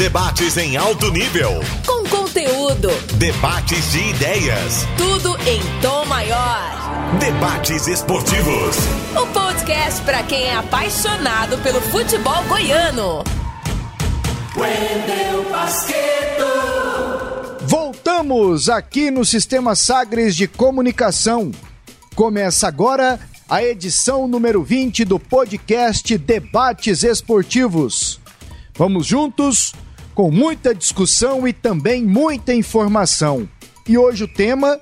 [0.00, 1.60] Debates em alto nível.
[1.84, 2.88] Com conteúdo.
[3.18, 4.86] Debates de ideias.
[4.96, 7.18] Tudo em tom maior.
[7.18, 8.76] Debates esportivos.
[9.14, 13.22] O podcast para quem é apaixonado pelo futebol goiano.
[14.56, 16.46] Wendel Basqueto.
[17.66, 21.52] Voltamos aqui no Sistema Sagres de Comunicação.
[22.14, 28.18] Começa agora a edição número 20 do podcast Debates Esportivos.
[28.74, 29.74] Vamos juntos
[30.20, 33.48] com muita discussão e também muita informação.
[33.88, 34.78] E hoje o tema: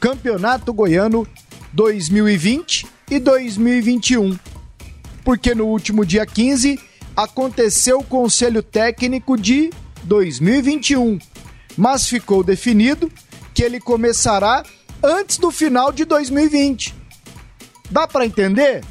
[0.00, 1.24] Campeonato Goiano
[1.72, 4.36] 2020 e 2021.
[5.24, 6.80] Porque no último dia 15
[7.16, 9.70] aconteceu o Conselho Técnico de
[10.02, 11.20] 2021,
[11.76, 13.08] mas ficou definido
[13.54, 14.64] que ele começará
[15.00, 16.92] antes do final de 2020.
[17.88, 18.82] Dá para entender?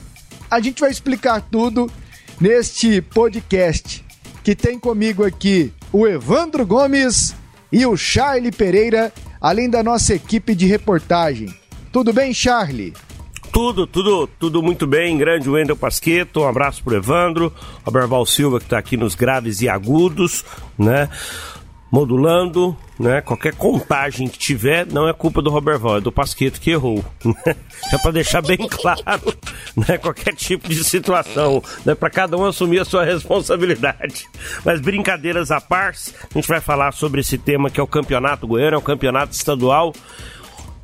[0.50, 1.92] A gente vai explicar tudo
[2.40, 4.08] neste podcast
[4.44, 7.36] que tem comigo aqui o Evandro Gomes
[7.72, 11.54] e o Charlie Pereira, além da nossa equipe de reportagem.
[11.92, 12.94] Tudo bem, Charlie?
[13.52, 15.18] Tudo, tudo, tudo muito bem.
[15.18, 19.68] Grande Wendel Pasqueto, um abraço pro Evandro, Roberval Silva que está aqui nos graves e
[19.70, 20.46] agudos,
[20.78, 21.10] né?
[21.92, 23.22] Modulando, né?
[23.22, 27.04] Qualquer contagem que tiver, não é culpa do Roberval, é do Pasqueto que errou.
[27.30, 27.56] Né?
[27.94, 29.34] É para deixar bem claro,
[29.76, 29.98] né?
[29.98, 31.96] Qualquer tipo de situação, né?
[31.96, 34.26] Para cada um assumir a sua responsabilidade.
[34.66, 38.48] Mas brincadeiras à parte, a gente vai falar sobre esse tema que é o Campeonato
[38.48, 39.94] Goiano, é o Campeonato Estadual.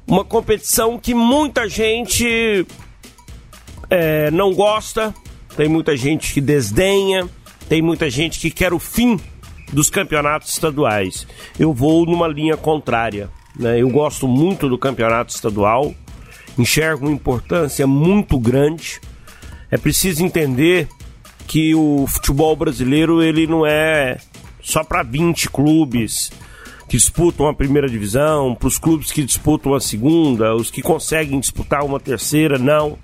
[0.07, 2.65] Uma competição que muita gente
[3.89, 5.13] é, não gosta,
[5.57, 7.27] tem muita gente que desdenha,
[7.67, 9.19] tem muita gente que quer o fim
[9.71, 11.27] dos campeonatos estaduais.
[11.59, 13.29] Eu vou numa linha contrária.
[13.57, 13.81] Né?
[13.81, 15.93] Eu gosto muito do campeonato estadual,
[16.57, 18.99] enxergo uma importância muito grande.
[19.71, 20.87] É preciso entender
[21.47, 24.17] que o futebol brasileiro ele não é
[24.61, 26.31] só para 20 clubes
[26.87, 31.39] que disputam a primeira divisão, para os clubes que disputam a segunda, os que conseguem
[31.39, 32.97] disputar uma terceira, não.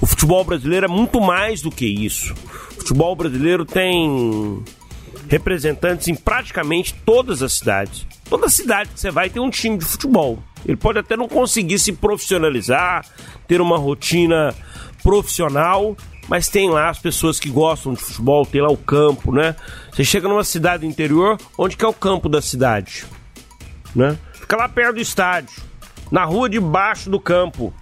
[0.00, 2.34] O futebol brasileiro é muito mais do que isso.
[2.72, 4.62] O futebol brasileiro tem
[5.28, 8.06] representantes em praticamente todas as cidades.
[8.28, 10.42] Toda cidade que você vai tem um time de futebol.
[10.64, 13.04] Ele pode até não conseguir se profissionalizar,
[13.46, 14.54] ter uma rotina
[15.02, 15.96] profissional,
[16.28, 19.54] mas tem lá as pessoas que gostam de futebol, tem lá o campo, né?
[19.92, 23.06] Você chega numa cidade interior, onde que é o campo da cidade?
[23.94, 24.18] Né?
[24.34, 25.62] Fica lá perto do estádio,
[26.10, 27.72] na rua debaixo do campo.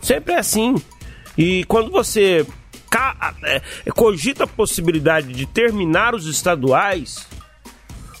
[0.00, 0.76] Sempre é assim.
[1.36, 2.46] E quando você
[3.94, 7.26] cogita a possibilidade de terminar os estaduais,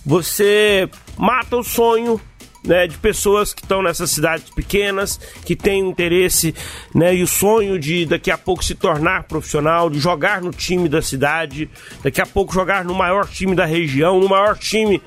[0.04, 2.20] você mata o sonho
[2.64, 6.54] né, de pessoas que estão nessas cidades pequenas, que têm interesse
[6.94, 10.88] né, e o sonho de daqui a pouco se tornar profissional, de jogar no time
[10.88, 11.68] da cidade,
[12.02, 15.02] daqui a pouco jogar no maior time da região, no maior time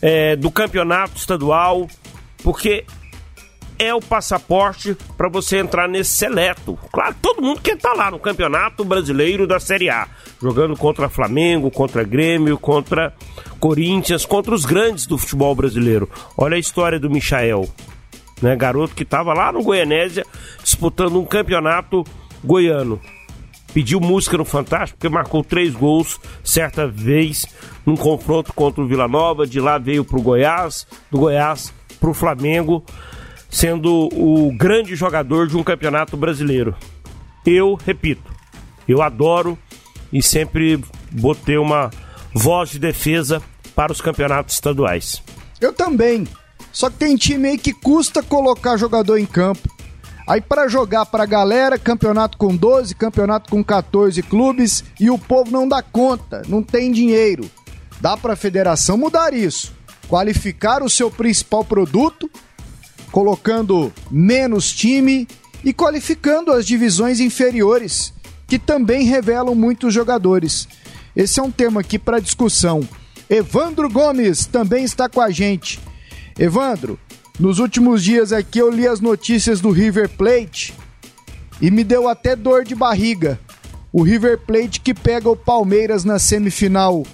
[0.00, 1.88] é, do campeonato estadual,
[2.42, 2.84] porque
[3.78, 6.78] é o passaporte para você entrar nesse seleto.
[6.92, 10.08] Claro, todo mundo quer estar tá lá no Campeonato Brasileiro da Série A,
[10.40, 13.12] jogando contra Flamengo, contra Grêmio, contra
[13.60, 16.08] Corinthians, contra os grandes do futebol brasileiro.
[16.36, 17.68] Olha a história do Michael,
[18.40, 20.24] né, garoto que estava lá no Goianésia
[20.62, 22.04] disputando um campeonato
[22.42, 23.00] goiano.
[23.72, 27.44] Pediu música no Fantástico porque marcou três gols certa vez
[27.84, 29.46] num confronto contra o Vila Nova.
[29.46, 32.82] De lá veio para o Goiás, do Goiás para o Flamengo
[33.50, 36.74] sendo o grande jogador de um campeonato brasileiro.
[37.44, 38.32] Eu repito,
[38.88, 39.58] eu adoro
[40.12, 41.90] e sempre botei uma
[42.34, 43.42] voz de defesa
[43.74, 45.22] para os campeonatos estaduais.
[45.60, 46.26] Eu também.
[46.72, 49.68] Só que tem time aí que custa colocar jogador em campo.
[50.26, 55.16] Aí para jogar para a galera, campeonato com 12, campeonato com 14 clubes e o
[55.16, 57.48] povo não dá conta, não tem dinheiro.
[58.00, 59.72] Dá para a federação mudar isso.
[60.08, 62.28] Qualificar o seu principal produto
[63.10, 65.26] colocando menos time
[65.64, 68.12] e qualificando as divisões inferiores,
[68.46, 70.68] que também revelam muitos jogadores.
[71.14, 72.86] Esse é um tema aqui para discussão.
[73.28, 75.80] Evandro Gomes também está com a gente.
[76.38, 76.98] Evandro,
[77.38, 80.74] nos últimos dias aqui eu li as notícias do River Plate
[81.60, 83.40] e me deu até dor de barriga.
[83.92, 87.04] O River Plate que pega o Palmeiras na semifinal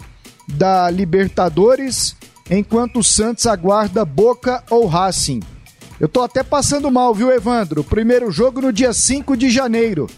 [0.49, 2.17] da Libertadores,
[2.50, 5.41] enquanto o Santos aguarda Boca ou Racing.
[6.02, 7.84] Eu tô até passando mal, viu, Evandro?
[7.84, 10.08] Primeiro jogo no dia 5 de janeiro.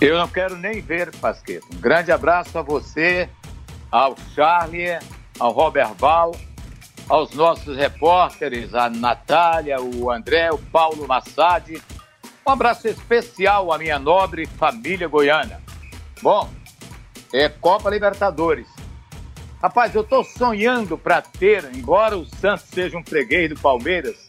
[0.00, 1.66] Eu não quero nem ver, Pasqueto.
[1.70, 3.28] Um grande abraço a você,
[3.90, 4.98] ao Charlie,
[5.38, 6.34] ao Robert Val,
[7.10, 11.78] aos nossos repórteres, a Natália, o André, o Paulo Massad.
[12.46, 15.60] Um abraço especial à minha nobre família goiana.
[16.22, 16.48] Bom,
[17.34, 18.68] é Copa Libertadores.
[19.62, 24.24] Rapaz, eu estou sonhando para ter, embora o Santos seja um freguês do Palmeiras,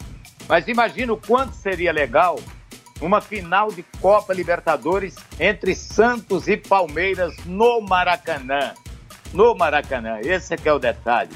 [0.48, 2.40] mas imagina o quanto seria legal
[3.02, 8.74] uma final de Copa Libertadores entre Santos e Palmeiras no Maracanã.
[9.34, 11.36] No Maracanã, esse é que é o detalhe.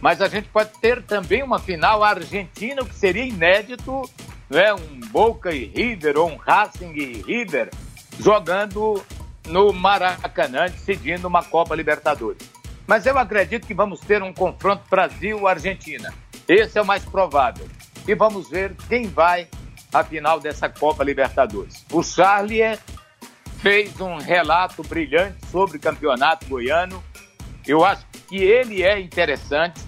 [0.00, 4.02] Mas a gente pode ter também uma final argentina, que seria inédito,
[4.48, 4.72] né?
[4.74, 7.70] um Boca e River ou um Racing e River
[8.18, 9.02] jogando
[9.46, 12.48] no Maracanã, decidindo uma Copa Libertadores.
[12.86, 16.12] Mas eu acredito que vamos ter um confronto Brasil-Argentina.
[16.48, 17.66] Esse é o mais provável.
[18.06, 19.48] E vamos ver quem vai
[19.92, 21.84] à final dessa Copa Libertadores.
[21.92, 22.78] O Charlie
[23.60, 27.02] fez um relato brilhante sobre o campeonato goiano.
[27.66, 29.80] Eu acho que ele é interessante.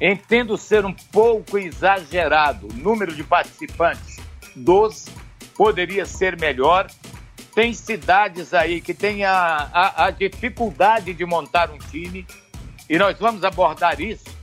[0.00, 4.18] Entendo ser um pouco exagerado o número de participantes,
[4.54, 5.10] 12,
[5.54, 6.86] poderia ser melhor.
[7.54, 12.26] Tem cidades aí que têm a, a, a dificuldade de montar um time
[12.90, 14.36] e nós vamos abordar isso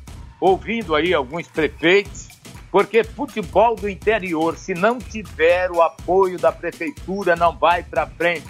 [0.43, 2.27] ouvindo aí alguns prefeitos,
[2.73, 8.49] porque futebol do interior, se não tiver o apoio da prefeitura, não vai para frente.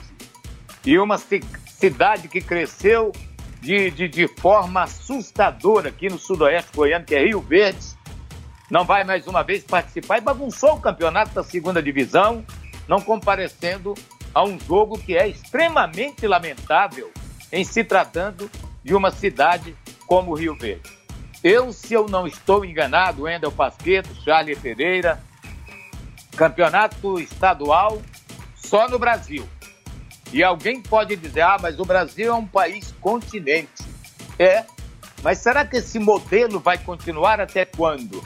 [0.85, 3.11] E uma cidade que cresceu
[3.59, 7.85] de, de, de forma assustadora aqui no sudoeste goiano, que é Rio Verde,
[8.71, 12.45] não vai mais uma vez participar e bagunçou o campeonato da segunda divisão,
[12.87, 13.93] não comparecendo
[14.33, 17.11] a um jogo que é extremamente lamentável
[17.51, 18.49] em se tratando
[18.81, 19.75] de uma cidade
[20.07, 21.02] como Rio Verde.
[21.43, 25.21] Eu, se eu não estou enganado, Wendel Pasqueto, Charlie Pereira,
[26.37, 28.01] campeonato estadual
[28.55, 29.47] só no Brasil.
[30.31, 33.83] E alguém pode dizer, ah, mas o Brasil é um país continente.
[34.39, 34.63] É,
[35.21, 38.23] mas será que esse modelo vai continuar até quando?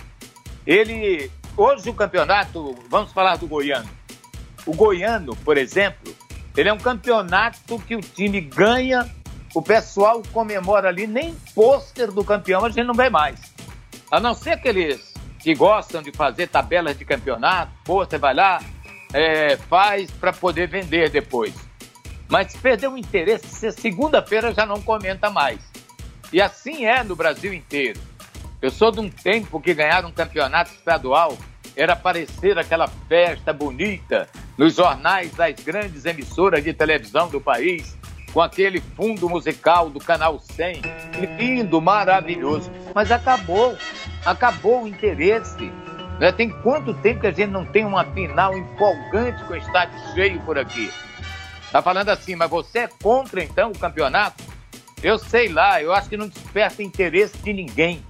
[0.66, 3.90] Ele, hoje o campeonato, vamos falar do Goiano.
[4.66, 6.16] O Goiano, por exemplo,
[6.56, 9.10] ele é um campeonato que o time ganha,
[9.58, 13.40] o pessoal comemora ali, nem pôster do campeão a gente não vê mais.
[14.12, 18.62] A não ser aqueles que gostam de fazer tabelas de campeonato, pôster vai lá,
[19.12, 21.56] é, faz para poder vender depois.
[22.30, 25.60] Mas se perder o interesse, segunda-feira já não comenta mais.
[26.32, 28.00] E assim é no Brasil inteiro.
[28.62, 31.36] Eu sou de um tempo que ganhar um campeonato estadual
[31.76, 37.97] era aparecer aquela festa bonita nos jornais das grandes emissoras de televisão do país,
[38.34, 40.82] com aquele fundo musical do Canal 100,
[41.38, 42.72] lindo, maravilhoso.
[42.94, 43.78] Mas acabou,
[44.26, 45.72] acabou o interesse.
[46.20, 46.32] Né?
[46.32, 50.40] Tem quanto tempo que a gente não tem uma final empolgante com o estádio cheio
[50.42, 50.92] por aqui?
[51.72, 54.44] Tá falando assim, mas você é contra então o campeonato?
[55.04, 58.04] Eu sei lá, eu acho que não desperta interesse de ninguém.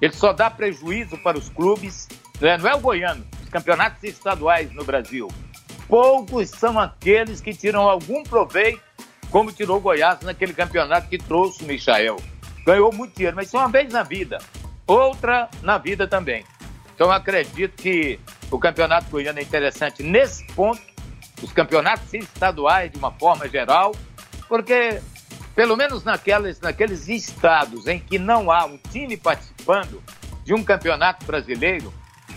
[0.00, 2.08] Ele só dá prejuízo para os clubes,
[2.40, 2.58] né?
[2.58, 5.28] não é o goiano, os campeonatos estaduais no Brasil.
[5.88, 8.82] Poucos são aqueles que tiram algum proveito,
[9.34, 12.18] como tirou Goiás naquele campeonato que trouxe o Michael.
[12.64, 14.38] Ganhou muito dinheiro, mas isso é uma vez na vida,
[14.86, 16.44] outra na vida também.
[16.94, 20.80] Então acredito que o campeonato goiano é interessante nesse ponto
[21.42, 23.92] os campeonatos estaduais de uma forma geral,
[24.48, 25.02] porque
[25.56, 30.00] pelo menos naquelas, naqueles estados em que não há um time participando
[30.44, 31.92] de um campeonato brasileiro,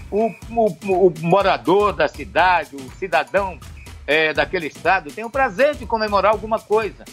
[0.10, 3.60] o, o, o morador da cidade, o cidadão
[4.08, 7.04] é, daquele estado tem o prazer de comemorar alguma coisa.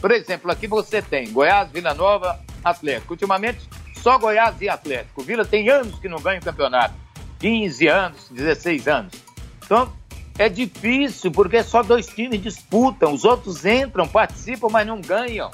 [0.00, 3.12] Por exemplo, aqui você tem Goiás, Vila Nova, Atlético.
[3.12, 5.22] Ultimamente, só Goiás e Atlético.
[5.22, 6.94] Vila tem anos que não ganha o campeonato.
[7.40, 9.12] 15 anos, 16 anos.
[9.64, 9.92] Então,
[10.38, 15.50] é difícil porque só dois times disputam, os outros entram, participam, mas não ganham.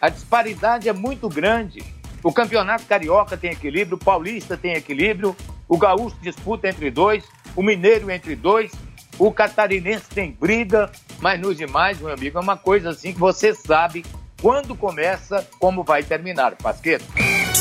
[0.00, 1.82] A disparidade é muito grande.
[2.22, 5.36] O campeonato carioca tem equilíbrio, o paulista tem equilíbrio,
[5.68, 7.24] o gaúcho disputa entre dois,
[7.56, 8.70] o mineiro entre dois,
[9.18, 10.90] o catarinense tem briga,
[11.20, 14.04] mas nos demais, meu amigo, é uma coisa assim que você sabe
[14.40, 16.56] quando começa, como vai terminar.
[16.56, 17.04] Pasqueto.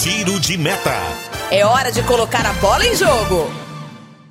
[0.01, 0.91] Tiro de meta.
[1.51, 3.51] É hora de colocar a bola em jogo.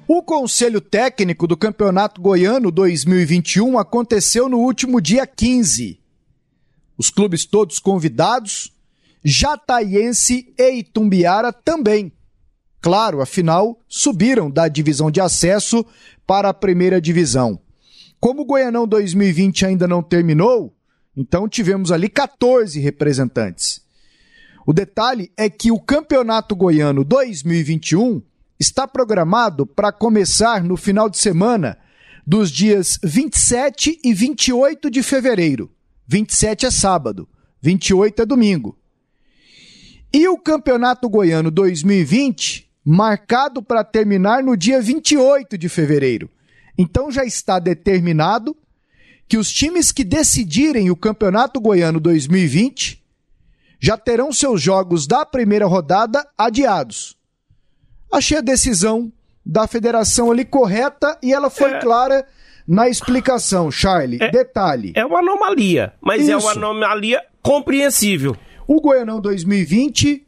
[0.09, 6.01] O Conselho Técnico do Campeonato Goiano 2021 aconteceu no último dia 15.
[6.99, 8.73] Os clubes todos convidados,
[9.25, 12.13] Jataiense e Itumbiara também.
[12.81, 15.85] Claro, afinal, subiram da divisão de acesso
[16.27, 17.61] para a primeira divisão.
[18.19, 20.75] Como o Goianão 2020 ainda não terminou,
[21.17, 23.83] então tivemos ali 14 representantes.
[24.67, 28.23] O detalhe é que o Campeonato Goiano 2021
[28.59, 31.79] está programado para começar no final de semana
[32.27, 35.71] dos dias 27 e 28 de fevereiro.
[36.07, 37.29] 27 é sábado,
[37.61, 38.79] 28 é domingo.
[40.13, 46.29] E o Campeonato Goiano 2020 marcado para terminar no dia 28 de fevereiro.
[46.77, 48.57] Então já está determinado
[49.29, 53.01] que os times que decidirem o Campeonato Goiano 2020
[53.79, 57.17] já terão seus jogos da primeira rodada adiados.
[58.13, 59.13] Achei a decisão
[59.47, 61.79] da federação ali correta e ela foi é.
[61.79, 62.27] clara
[62.67, 64.19] na explicação, Charlie.
[64.21, 64.93] É, Detalhe.
[64.97, 66.33] É uma anomalia, mas Isso.
[66.33, 68.37] é uma anomalia compreensível.
[68.67, 70.27] O Goianão 2020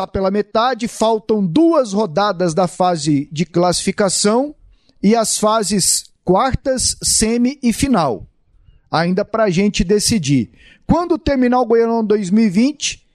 [0.00, 4.54] tá pela metade, faltam duas rodadas da fase de classificação
[5.02, 8.26] e as fases quartas, semi e final.
[8.90, 10.52] Ainda para a gente decidir.
[10.86, 13.06] Quando terminar o Goianão 2020,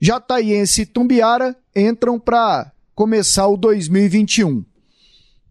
[0.00, 4.64] Jataiense e Tumbiara entram para começar o 2021.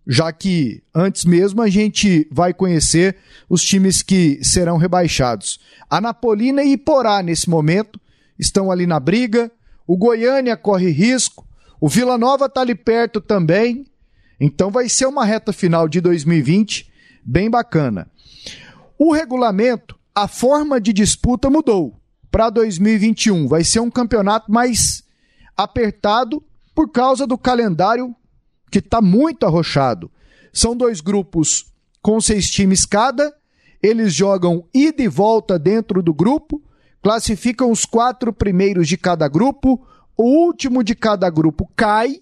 [0.07, 3.17] Já que antes mesmo a gente vai conhecer
[3.50, 5.59] os times que serão rebaixados.
[5.89, 8.00] A Napolina e Iporá, nesse momento,
[8.38, 9.51] estão ali na briga.
[9.87, 11.47] O Goiânia corre risco.
[11.79, 13.85] O Vila Nova está ali perto também.
[14.39, 16.91] Então vai ser uma reta final de 2020
[17.23, 18.09] bem bacana.
[18.97, 21.99] O regulamento, a forma de disputa mudou
[22.31, 23.47] para 2021.
[23.47, 25.03] Vai ser um campeonato mais
[25.55, 28.13] apertado por causa do calendário
[28.69, 30.11] que está muito arrochado.
[30.51, 33.33] São dois grupos com seis times cada,
[33.81, 36.61] eles jogam ida e volta dentro do grupo,
[37.05, 39.79] classificam os quatro primeiros de cada grupo,
[40.17, 42.19] o último de cada grupo cai,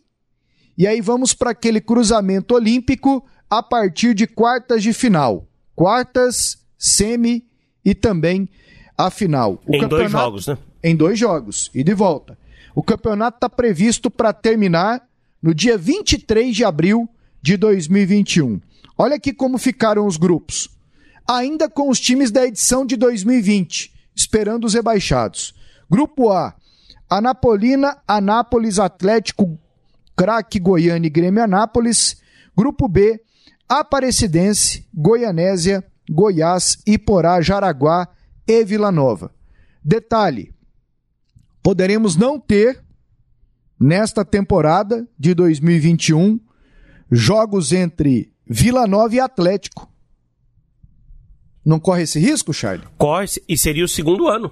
[0.77, 5.47] e aí vamos para aquele cruzamento olímpico a partir de quartas de final.
[5.73, 7.47] Quartas, semi
[7.85, 8.49] e também
[8.97, 9.63] a final.
[9.65, 10.57] O em dois jogos, né?
[10.83, 12.37] Em dois jogos, e de volta.
[12.75, 15.01] O campeonato está previsto para terminar
[15.41, 17.07] no dia 23 de abril
[17.41, 18.59] de 2021.
[18.97, 20.67] Olha aqui como ficaram os grupos.
[21.25, 25.53] Ainda com os times da edição de 2020, esperando os rebaixados.
[25.89, 26.55] Grupo A:
[27.09, 29.59] Anapolina, Anápolis, Atlético,
[30.15, 32.21] Craque, Goiânia e Grêmio Anápolis.
[32.55, 33.21] Grupo B:
[33.67, 38.07] Aparecidense, Goianésia, Goiás, Iporá, Jaraguá
[38.47, 39.31] e Vila Nova.
[39.83, 40.53] Detalhe:
[41.61, 42.83] poderemos não ter,
[43.79, 46.39] nesta temporada de 2021,
[47.11, 49.92] jogos entre Vila Nova e Atlético.
[51.65, 52.87] Não corre esse risco, Charlie?
[52.97, 54.51] Corre, e seria o segundo ano.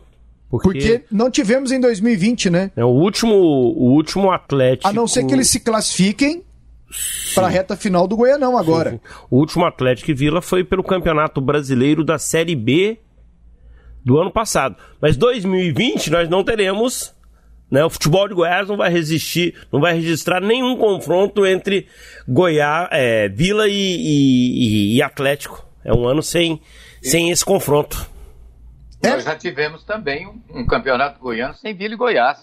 [0.50, 0.68] Porque...
[0.68, 2.72] porque, não tivemos em 2020, né?
[2.76, 4.88] É o último, o último Atlético.
[4.88, 6.44] A não ser que eles se classifiquem
[7.34, 8.92] para a reta final do Goianão agora.
[8.92, 9.14] Sim, sim.
[9.30, 13.00] O último Atlético Vila foi pelo Campeonato Brasileiro da Série B
[14.04, 14.76] do ano passado.
[15.00, 17.14] Mas 2020 nós não teremos,
[17.70, 17.84] né?
[17.86, 21.88] O futebol de Goiás não vai resistir, não vai registrar nenhum confronto entre
[22.28, 25.66] Goiás, é, Vila e, e, e, Atlético.
[25.84, 26.60] É um ano sem,
[27.02, 28.10] sem esse confronto.
[29.02, 29.10] É.
[29.10, 32.40] Nós já tivemos também um, um, campeonato goiano sem Vila e Goiás.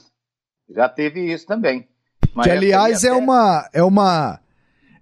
[0.75, 1.87] Já teve isso também.
[2.35, 4.41] Mas que aliás é uma é uma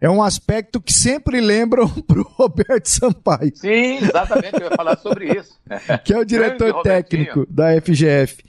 [0.00, 3.56] é um aspecto que sempre lembram pro Roberto Sampaio.
[3.56, 5.58] Sim, exatamente, eu ia falar sobre isso.
[6.04, 8.44] que é o diretor técnico da FGF.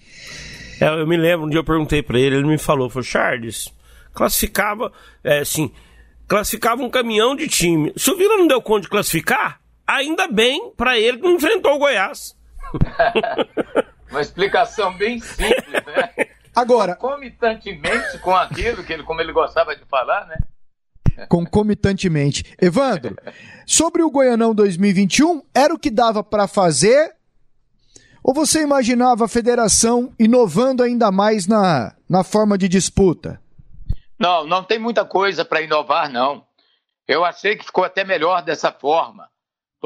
[0.80, 3.74] É, eu me lembro, um dia eu perguntei para ele, ele me falou, falou, Charles,
[4.14, 4.92] classificava,
[5.24, 5.72] é, assim,
[6.28, 7.92] classificava um caminhão de time.
[7.96, 11.76] Se o Vila não deu conta de classificar, ainda bem para ele que não enfrentou
[11.76, 12.36] o Goiás.
[14.12, 16.28] Uma explicação bem simples, né?
[16.56, 20.38] Agora, concomitantemente com aquilo que ele, como ele gostava de falar, né?
[21.28, 22.44] concomitantemente.
[22.62, 23.16] Evandro,
[23.66, 27.16] sobre o Goianão 2021, era o que dava para fazer?
[28.24, 33.42] Ou você imaginava a federação inovando ainda mais na, na forma de disputa?
[34.20, 36.46] Não, não tem muita coisa para inovar, não.
[37.08, 39.30] Eu achei que ficou até melhor dessa forma.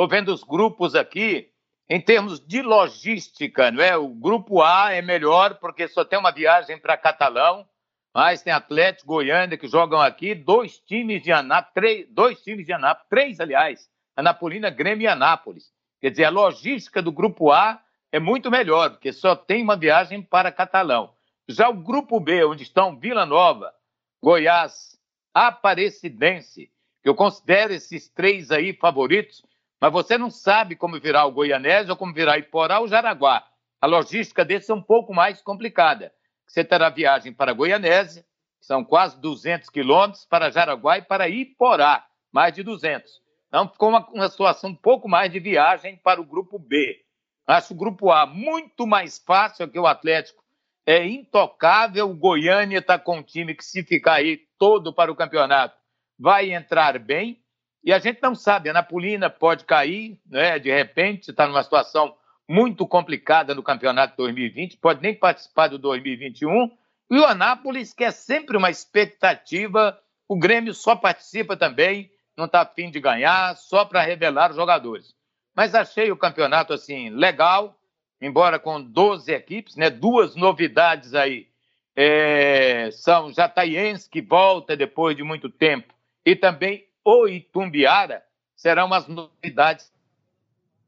[0.01, 1.51] Estou vendo os grupos aqui,
[1.87, 3.95] em termos de logística, não é?
[3.95, 7.67] O grupo A é melhor porque só tem uma viagem para Catalão
[8.11, 12.73] mas tem Atlético, Goiânia que jogam aqui, dois times de Anápolis, três, dois times de
[12.73, 15.71] Anápolis, três, aliás, Anapolina, Grêmio e Anápolis.
[15.99, 17.79] Quer dizer, a logística do grupo A
[18.11, 21.13] é muito melhor, porque só tem uma viagem para Catalão.
[21.47, 23.71] Já o grupo B, onde estão Vila Nova,
[24.19, 24.99] Goiás,
[25.31, 26.71] Aparecidense,
[27.03, 29.45] que eu considero esses três aí favoritos,
[29.81, 33.43] mas você não sabe como virá o Goianese ou como virá Iporá ou Jaraguá.
[33.81, 36.13] A logística desse é um pouco mais complicada
[36.51, 38.23] você terá viagem para Goianésia,
[38.59, 43.21] que são quase 200 quilômetros, para Jaraguá e para Iporá, mais de 200.
[43.47, 47.01] Então, ficou uma, uma situação um pouco mais de viagem para o grupo B.
[47.47, 50.41] Acho o grupo A muito mais fácil que o Atlético.
[50.85, 52.09] É intocável.
[52.09, 55.77] O Goiânia está com um time que, se ficar aí todo para o campeonato,
[56.19, 57.41] vai entrar bem.
[57.83, 60.59] E a gente não sabe, a Napolina pode cair, né?
[60.59, 62.15] de repente, está numa situação
[62.47, 66.69] muito complicada no campeonato 2020, pode nem participar do 2021.
[67.09, 69.97] E o Anápolis, que é sempre uma expectativa,
[70.27, 75.15] o Grêmio só participa também, não está afim de ganhar, só para revelar os jogadores.
[75.55, 77.77] Mas achei o campeonato assim legal.
[78.21, 79.89] embora com 12 equipes, né?
[79.89, 81.47] Duas novidades aí
[81.95, 85.93] é, são Jataiense, que volta depois de muito tempo,
[86.25, 88.23] e também o Itumbiara
[88.55, 89.91] serão as novidades.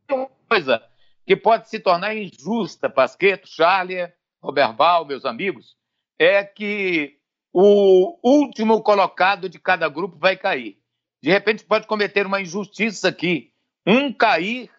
[0.09, 0.83] Uma coisa
[1.25, 5.77] que pode se tornar injusta, Pasqueto, Charlie, Roberval, meus amigos,
[6.19, 7.17] é que
[7.51, 10.77] o último colocado de cada grupo vai cair.
[11.21, 13.53] De repente pode cometer uma injustiça aqui.
[13.85, 14.69] Um cair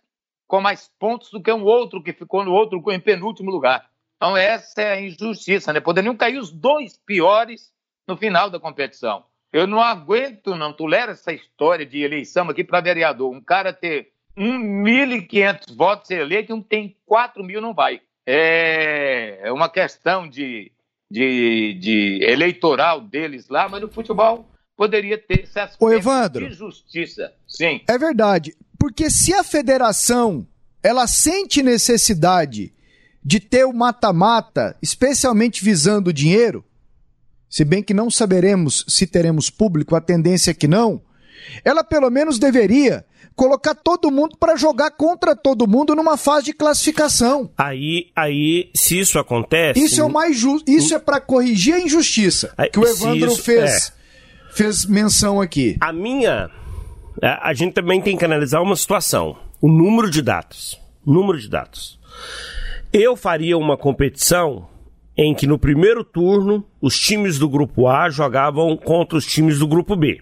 [0.47, 3.91] com mais pontos do que um outro que ficou no outro em penúltimo lugar.
[4.17, 5.81] Então essa é a injustiça, né?
[5.81, 7.73] Poderiam cair os dois piores
[8.07, 9.25] no final da competição.
[9.55, 13.33] Eu não aguento, não tolero essa história de eleição aqui para vereador.
[13.33, 18.01] Um cara ter 1.500 votos eleito e um tem 4 mil não vai.
[18.27, 20.73] É, é uma questão de,
[21.09, 26.53] de, de eleitoral deles lá, mas no futebol poderia ter esse aspecto Ô, Evandro, de
[26.53, 27.33] justiça.
[27.47, 27.81] Sim.
[27.87, 28.57] É verdade.
[28.77, 30.45] Porque se a federação
[30.83, 32.75] ela sente necessidade
[33.25, 36.65] de ter o mata-mata, especialmente visando o dinheiro,
[37.55, 41.01] se bem que não saberemos se teremos público, a tendência é que não,
[41.65, 43.05] ela pelo menos deveria
[43.37, 47.49] colocar todo mundo para jogar contra todo mundo numa fase de classificação.
[47.57, 49.79] Aí, aí, se isso acontece.
[49.79, 50.69] Isso é o mais justo.
[50.69, 54.53] Isso é para corrigir a injustiça que o Evandro isso, fez, é.
[54.53, 55.77] fez menção aqui.
[55.81, 56.51] A minha.
[57.23, 60.77] É, a gente também tem que analisar uma situação: o número de dados.
[61.07, 62.01] Número de dados.
[62.93, 64.74] Eu faria uma competição
[65.17, 69.67] em que no primeiro turno os times do grupo A jogavam contra os times do
[69.67, 70.21] grupo B.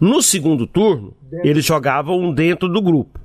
[0.00, 3.20] No segundo turno, eles jogavam dentro do grupo.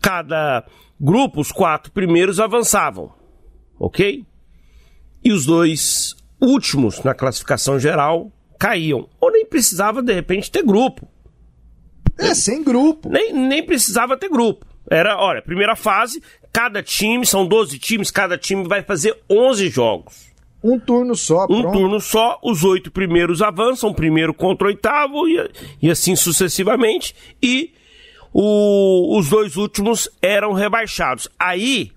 [0.00, 0.64] Cada
[1.00, 3.12] grupo, os quatro primeiros avançavam,
[3.78, 4.24] ok?
[5.24, 9.08] E os dois últimos na classificação geral caíam.
[9.20, 11.08] Ou nem precisava, de repente, ter grupo.
[12.18, 13.08] É, sem grupo.
[13.08, 14.66] Nem, nem precisava ter grupo.
[14.90, 16.22] Era, olha, primeira fase,
[16.52, 20.32] cada time, são 12 times, cada time vai fazer 11 jogos.
[20.62, 21.72] Um turno só, Um pronto.
[21.72, 25.50] turno só, os oito primeiros avançam, primeiro contra o oitavo e,
[25.82, 27.14] e assim sucessivamente.
[27.42, 27.74] E
[28.32, 31.28] o, os dois últimos eram rebaixados.
[31.38, 31.90] Aí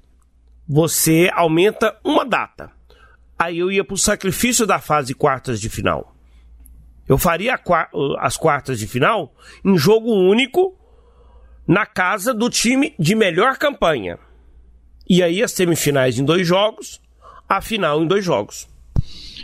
[0.67, 2.71] você aumenta uma data.
[3.37, 6.15] Aí eu ia para o sacrifício da fase quartas de final.
[7.07, 7.59] Eu faria
[8.19, 9.31] as quartas de final
[9.63, 10.75] em jogo único
[11.67, 14.19] na casa do time de melhor campanha.
[15.09, 17.01] E aí as semifinais em dois jogos
[17.47, 18.67] a final em dois jogos.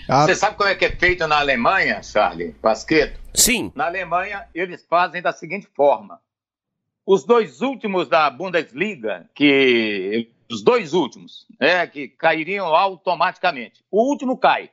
[0.09, 0.25] Ah.
[0.25, 3.19] Você sabe como é que é feito na Alemanha, Charlie Pasqueto?
[3.33, 3.71] Sim.
[3.75, 6.19] Na Alemanha, eles fazem da seguinte forma:
[7.05, 13.83] os dois últimos da Bundesliga, que os dois últimos, né, que cairiam automaticamente.
[13.89, 14.69] O último cai.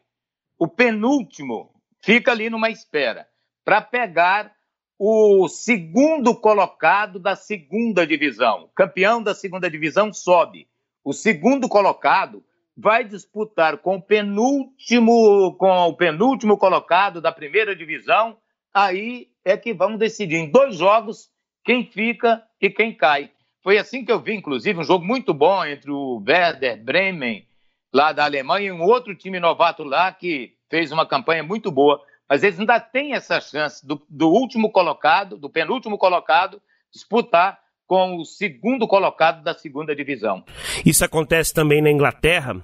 [0.59, 3.29] O penúltimo fica ali numa espera
[3.65, 4.53] para pegar
[4.99, 8.69] o segundo colocado da segunda divisão.
[8.75, 10.67] Campeão da segunda divisão sobe.
[11.05, 12.43] O segundo colocado
[12.77, 18.37] vai disputar com o penúltimo, com o penúltimo colocado da primeira divisão,
[18.75, 21.31] aí é que vamos decidir em dois jogos
[21.65, 23.31] quem fica e quem cai.
[23.63, 27.47] Foi assim que eu vi, inclusive, um jogo muito bom entre o Werder Bremen,
[27.93, 32.01] lá da Alemanha, e um outro time novato lá que fez uma campanha muito boa.
[32.29, 36.61] Mas eles ainda têm essa chance do, do último colocado, do penúltimo colocado,
[36.93, 40.45] disputar com o segundo colocado da segunda divisão.
[40.85, 42.62] Isso acontece também na Inglaterra,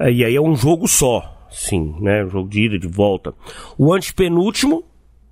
[0.00, 2.24] e aí é um jogo só, sim, né?
[2.24, 3.34] Um jogo de ida, de volta.
[3.76, 4.82] O antepenúltimo,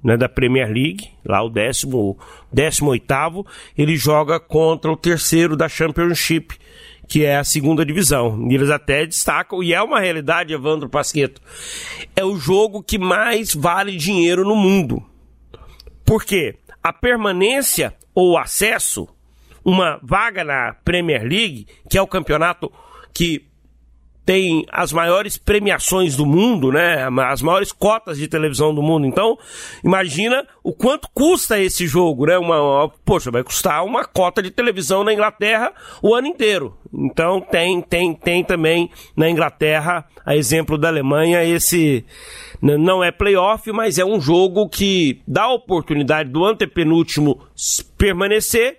[0.05, 2.19] né, da Premier League, lá o décimo,
[2.53, 3.47] décimo oitavo,
[3.79, 6.59] ele joga contra o terceiro da Championship,
[7.09, 8.49] que é a segunda divisão.
[8.51, 11.41] Eles até destacam, e é uma realidade, Evandro Pasqueto,
[12.17, 15.03] é o jogo que mais vale dinheiro no mundo.
[16.05, 16.57] Por quê?
[16.83, 19.09] A permanência ou acesso,
[19.65, 22.73] uma vaga na Premier League, que é o campeonato
[23.15, 23.52] que
[24.25, 27.09] tem as maiores premiações do mundo, né?
[27.27, 29.07] As maiores cotas de televisão do mundo.
[29.07, 29.37] Então,
[29.83, 32.39] imagina o quanto custa esse jogo, né?
[32.39, 36.77] Uma, uma, poxa, vai custar uma cota de televisão na Inglaterra o ano inteiro.
[36.93, 42.05] Então, tem, tem, tem também na Inglaterra, a exemplo da Alemanha, esse
[42.61, 47.41] não é playoff, mas é um jogo que dá a oportunidade do antepenúltimo
[47.99, 48.79] permanecer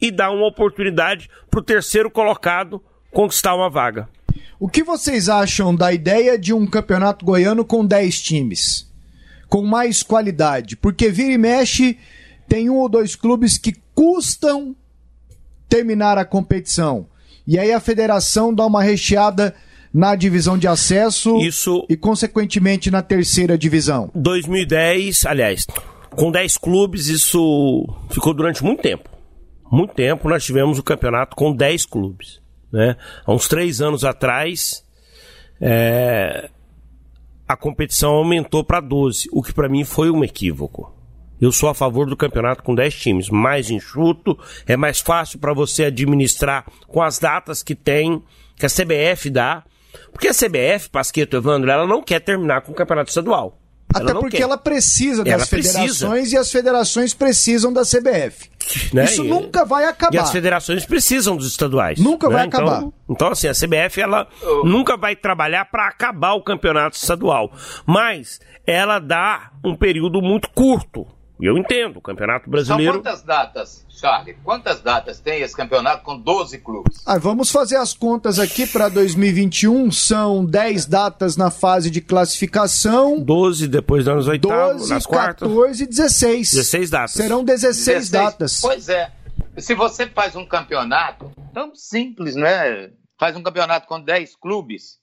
[0.00, 2.80] e dá uma oportunidade para o terceiro colocado
[3.10, 4.08] conquistar uma vaga.
[4.58, 8.90] O que vocês acham da ideia de um campeonato goiano com 10 times?
[9.48, 10.76] Com mais qualidade?
[10.76, 11.98] Porque vira e mexe,
[12.48, 14.74] tem um ou dois clubes que custam
[15.68, 17.06] terminar a competição.
[17.46, 19.54] E aí a federação dá uma recheada
[19.92, 21.86] na divisão de acesso Isso...
[21.88, 24.10] e, consequentemente, na terceira divisão.
[24.14, 25.66] 2010, aliás,
[26.10, 29.08] com 10 clubes, isso ficou durante muito tempo.
[29.70, 32.43] Muito tempo nós tivemos o campeonato com 10 clubes.
[32.74, 32.96] Né?
[33.24, 34.84] Há uns três anos atrás,
[35.60, 36.50] é,
[37.46, 40.92] a competição aumentou para 12, o que para mim foi um equívoco.
[41.40, 45.52] Eu sou a favor do campeonato com 10 times, mais enxuto, é mais fácil para
[45.52, 48.22] você administrar com as datas que tem,
[48.56, 49.62] que a CBF dá.
[50.12, 53.60] Porque a CBF, Pasqueto Evandro, ela não quer terminar com o campeonato estadual.
[53.94, 54.42] Até porque quer.
[54.42, 56.36] ela precisa das ela federações precisa.
[56.36, 58.50] e as federações precisam da CBF.
[58.92, 59.04] Né?
[59.04, 60.14] Isso e, nunca vai acabar.
[60.14, 61.98] E as federações precisam dos estaduais.
[61.98, 62.34] Nunca né?
[62.34, 62.88] vai então, acabar.
[63.08, 64.64] Então, assim, a CBF ela oh.
[64.64, 67.52] nunca vai trabalhar para acabar o campeonato estadual.
[67.86, 71.06] Mas ela dá um período muito curto
[71.40, 72.92] e eu entendo, o Campeonato Brasileiro.
[72.94, 74.36] São quantas datas, Charlie?
[74.44, 77.02] Quantas datas tem esse campeonato com 12 clubes?
[77.04, 79.90] Ah, vamos fazer as contas aqui para 2021.
[79.90, 83.20] São 10 datas na fase de classificação.
[83.20, 85.48] 12 depois dos anos oitavos, 12, nas quartas.
[85.48, 86.50] 14 e 16.
[86.52, 87.10] 16 datas.
[87.12, 88.60] Serão 16, 16 datas.
[88.60, 89.10] Pois é.
[89.58, 92.92] Se você faz um campeonato tão simples, não é?
[93.18, 94.98] Faz um campeonato com 10 clubes,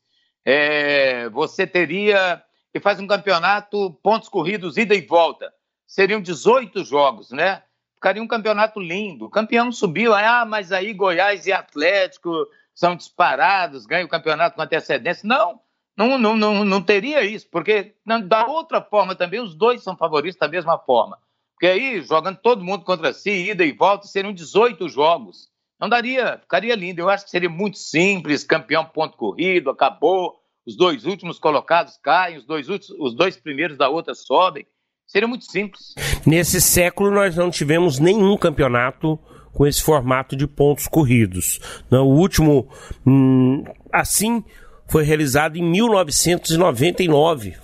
[0.45, 2.41] é, você teria.
[2.73, 5.51] E faz um campeonato pontos corridos, ida e volta
[5.91, 7.63] seriam 18 jogos, né?
[7.95, 9.25] Ficaria um campeonato lindo.
[9.25, 14.61] O campeão subiu, ah, mas aí Goiás e Atlético são disparados, ganham o campeonato com
[14.61, 15.27] antecedência.
[15.27, 15.59] Não,
[15.97, 17.93] não, não, não, não teria isso, porque
[18.25, 21.19] da outra forma também os dois são favoritos da mesma forma.
[21.53, 25.49] Porque aí, jogando todo mundo contra si, ida e volta, seriam 18 jogos.
[25.77, 27.01] Não daria, ficaria lindo.
[27.01, 32.37] Eu acho que seria muito simples, campeão ponto corrido, acabou, os dois últimos colocados caem,
[32.37, 34.65] os dois, últimos, os dois primeiros da outra sobem.
[35.11, 35.93] Seria muito simples.
[36.25, 39.19] Nesse século, nós não tivemos nenhum campeonato
[39.51, 41.59] com esse formato de pontos corridos.
[41.91, 42.69] O último,
[43.05, 44.41] hum, assim,
[44.87, 47.55] foi realizado em 1999.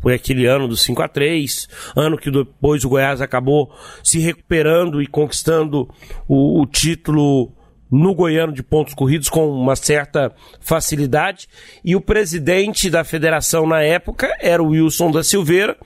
[0.00, 5.02] Foi aquele ano do 5 a 3 ano que depois o Goiás acabou se recuperando
[5.02, 5.92] e conquistando
[6.28, 7.52] o, o título
[7.90, 11.48] no Goiano de pontos corridos com uma certa facilidade.
[11.84, 15.76] E o presidente da federação na época era o Wilson da Silveira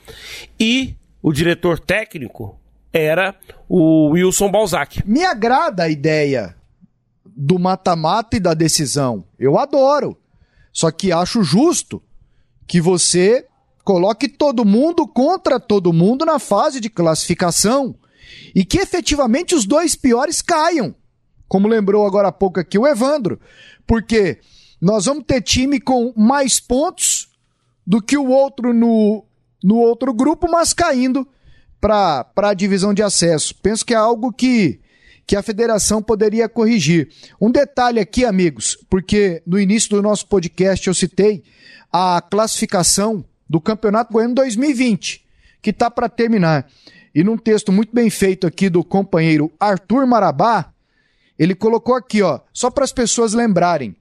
[0.58, 2.58] e o diretor técnico
[2.92, 3.34] era
[3.68, 5.02] o Wilson Balzac.
[5.06, 6.56] Me agrada a ideia
[7.24, 9.24] do mata-mata e da decisão.
[9.38, 10.16] Eu adoro.
[10.72, 12.02] Só que acho justo
[12.66, 13.46] que você
[13.84, 17.94] coloque todo mundo contra todo mundo na fase de classificação
[18.54, 20.94] e que efetivamente os dois piores caiam
[21.50, 23.40] como lembrou agora há pouco aqui o Evandro,
[23.84, 24.38] porque
[24.80, 27.28] nós vamos ter time com mais pontos
[27.84, 29.24] do que o outro no,
[29.60, 31.26] no outro grupo, mas caindo
[31.80, 33.52] para a divisão de acesso.
[33.60, 34.78] Penso que é algo que,
[35.26, 37.08] que a federação poderia corrigir.
[37.40, 41.42] Um detalhe aqui, amigos, porque no início do nosso podcast eu citei
[41.92, 45.26] a classificação do Campeonato Goiano 2020,
[45.60, 46.70] que está para terminar.
[47.12, 50.72] E num texto muito bem feito aqui do companheiro Arthur Marabá,
[51.40, 53.96] ele colocou aqui, ó, só para as pessoas lembrarem.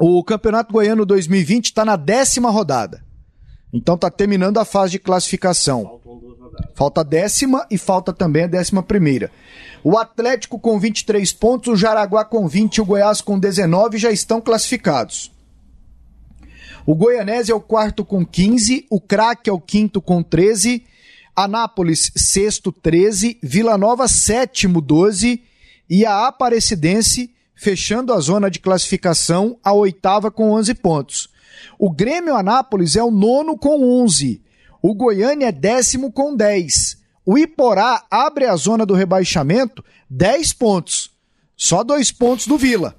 [0.00, 3.04] O Campeonato Goiano 2020 está na décima rodada.
[3.70, 6.00] Então está terminando a fase de classificação.
[6.74, 9.30] Falta a décima e falta também a décima primeira.
[9.84, 14.10] O Atlético com 23 pontos, o Jaraguá com 20 e o Goiás com 19 já
[14.10, 15.30] estão classificados.
[16.86, 20.82] O Goianese é o quarto com 15, o Craque é o quinto com 13,
[21.34, 25.42] Anápolis sexto 13, Vila Nova sétimo 12
[25.88, 31.28] e a Aparecidense fechando a zona de classificação a oitava com 11 pontos.
[31.78, 34.42] O Grêmio Anápolis é o nono com 11.
[34.82, 37.02] O Goiânia é décimo com 10.
[37.24, 41.10] O Iporá abre a zona do rebaixamento 10 pontos.
[41.56, 42.94] Só dois pontos do Vila.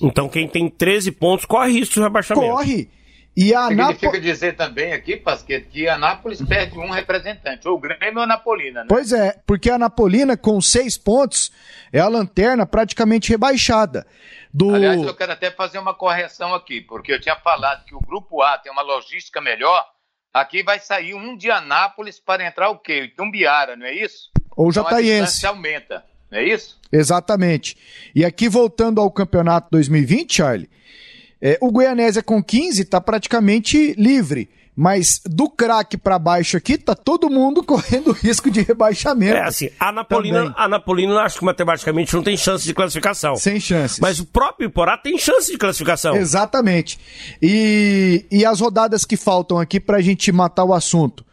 [0.00, 2.46] Então quem tem 13 pontos corre risco de rebaixamento.
[2.46, 2.90] Corre.
[3.36, 4.22] E a Significa Anápolis...
[4.22, 8.26] dizer também aqui, Pasquete, que a Anápolis perde um representante, ou o Grêmio ou a
[8.26, 8.86] Napolina, né?
[8.88, 11.52] Pois é, porque a Napolina, com seis pontos,
[11.92, 14.06] é a lanterna praticamente rebaixada.
[14.52, 14.74] Do...
[14.74, 18.40] Aliás, eu quero até fazer uma correção aqui, porque eu tinha falado que o Grupo
[18.40, 19.84] A tem uma logística melhor,
[20.32, 23.02] aqui vai sair um de Anápolis para entrar o quê?
[23.04, 24.30] Itumbiara, não é isso?
[24.56, 25.44] Ou então, Jataiense.
[25.44, 26.80] A aumenta, não é isso?
[26.90, 27.76] Exatamente.
[28.14, 30.70] E aqui, voltando ao campeonato 2020, Charlie,
[31.40, 34.48] é, o Goianésia com 15 está praticamente livre.
[34.78, 39.38] Mas do craque para baixo aqui, tá todo mundo correndo risco de rebaixamento.
[39.38, 43.36] É assim, a Napolina, a Napolina acho que matematicamente não tem chance de classificação.
[43.36, 43.98] Sem chances.
[43.98, 46.14] Mas o próprio Iporá tem chance de classificação.
[46.14, 46.98] Exatamente.
[47.40, 51.24] E, e as rodadas que faltam aqui para a gente matar o assunto.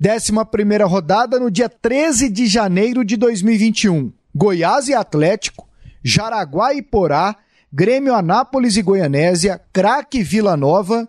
[0.00, 4.12] Décima primeira rodada no dia 13 de janeiro de 2021.
[4.34, 5.68] Goiás e Atlético,
[6.02, 7.36] Jaraguá e Porá,
[7.72, 11.08] Grêmio Anápolis e Goianésia, Craque Vila Nova,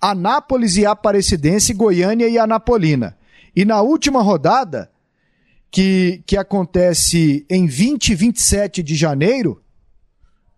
[0.00, 3.16] Anápolis e Aparecidense, Goiânia e Anapolina.
[3.54, 4.90] E na última rodada,
[5.70, 9.60] que, que acontece em 20 e 27 de janeiro,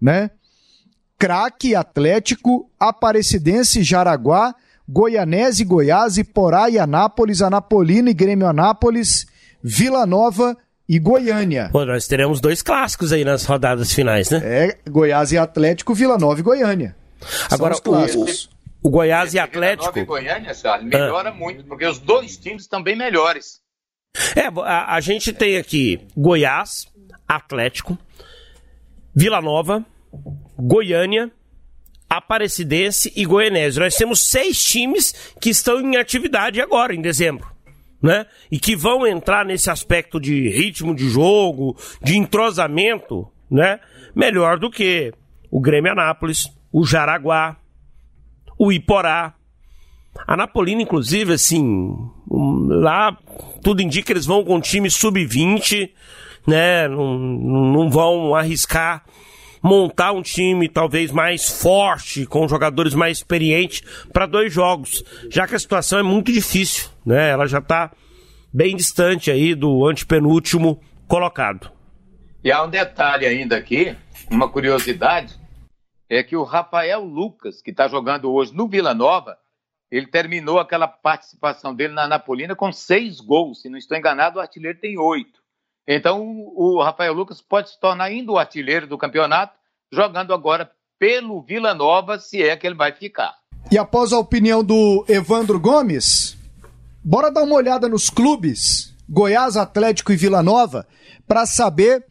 [0.01, 0.31] né?
[1.19, 4.55] Craque Atlético, Aparecidense Jaraguá,
[4.87, 9.27] Goianese Goiás, Iporá e Anápolis, Anapolina e Grêmio Anápolis,
[9.63, 10.57] Vila Nova
[10.89, 11.69] e Goiânia.
[11.73, 14.41] Pô, nós teremos dois clássicos aí nas rodadas finais, né?
[14.43, 16.97] É, Goiás e Atlético, Vila Nova e Goiânia.
[17.51, 18.51] Agora, os clássicos.
[18.83, 19.93] O, o Goiás e Atlético.
[19.93, 21.35] Vila Nova e Goiânia, Charles, melhora ah.
[21.35, 23.61] muito, porque os dois times estão bem melhores.
[24.35, 26.87] É, a, a gente tem aqui Goiás,
[27.29, 27.99] Atlético,
[29.15, 29.85] Vila Nova,
[30.59, 31.31] Goiânia,
[32.09, 33.81] Aparecidense e Goianese.
[33.81, 37.56] Nós temos seis times que estão em atividade agora, em dezembro.
[38.07, 38.27] Né?
[38.51, 43.81] E que vão entrar nesse aspecto de ritmo de jogo, de entrosamento, né?
[44.15, 45.13] Melhor do que
[45.51, 47.57] o Grêmio Anápolis, o Jaraguá,
[48.57, 49.35] o Iporá.
[50.27, 51.97] A Napolina, inclusive, assim,
[52.31, 53.17] lá
[53.63, 55.91] tudo indica que eles vão com um time sub-20,
[56.47, 56.87] né?
[56.89, 59.05] Não, não vão arriscar
[59.67, 65.57] montar um time talvez mais forte, com jogadores mais experientes para dois jogos, já que
[65.57, 67.31] a situação é muito difícil, né?
[67.31, 67.91] Ela já está
[68.55, 71.73] bem distante aí do antepenúltimo colocado.
[72.45, 73.97] E há um detalhe ainda aqui,
[74.31, 75.35] uma curiosidade,
[76.09, 79.37] é que o Rafael Lucas, que está jogando hoje no Vila Nova,
[79.91, 83.63] ele terminou aquela participação dele na Napolina com seis gols.
[83.63, 85.41] Se não estou enganado, o artilheiro tem oito.
[85.87, 86.21] Então,
[86.55, 89.55] o Rafael Lucas pode se tornar ainda o artilheiro do campeonato,
[89.93, 93.35] jogando agora pelo Vila Nova, se é que ele vai ficar.
[93.71, 96.37] E após a opinião do Evandro Gomes,
[97.05, 100.87] bora dar uma olhada nos clubes Goiás, Atlético e Vila Nova
[101.27, 102.05] para saber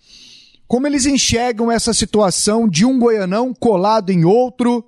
[0.68, 4.86] como eles enxergam essa situação de um goianão colado em outro,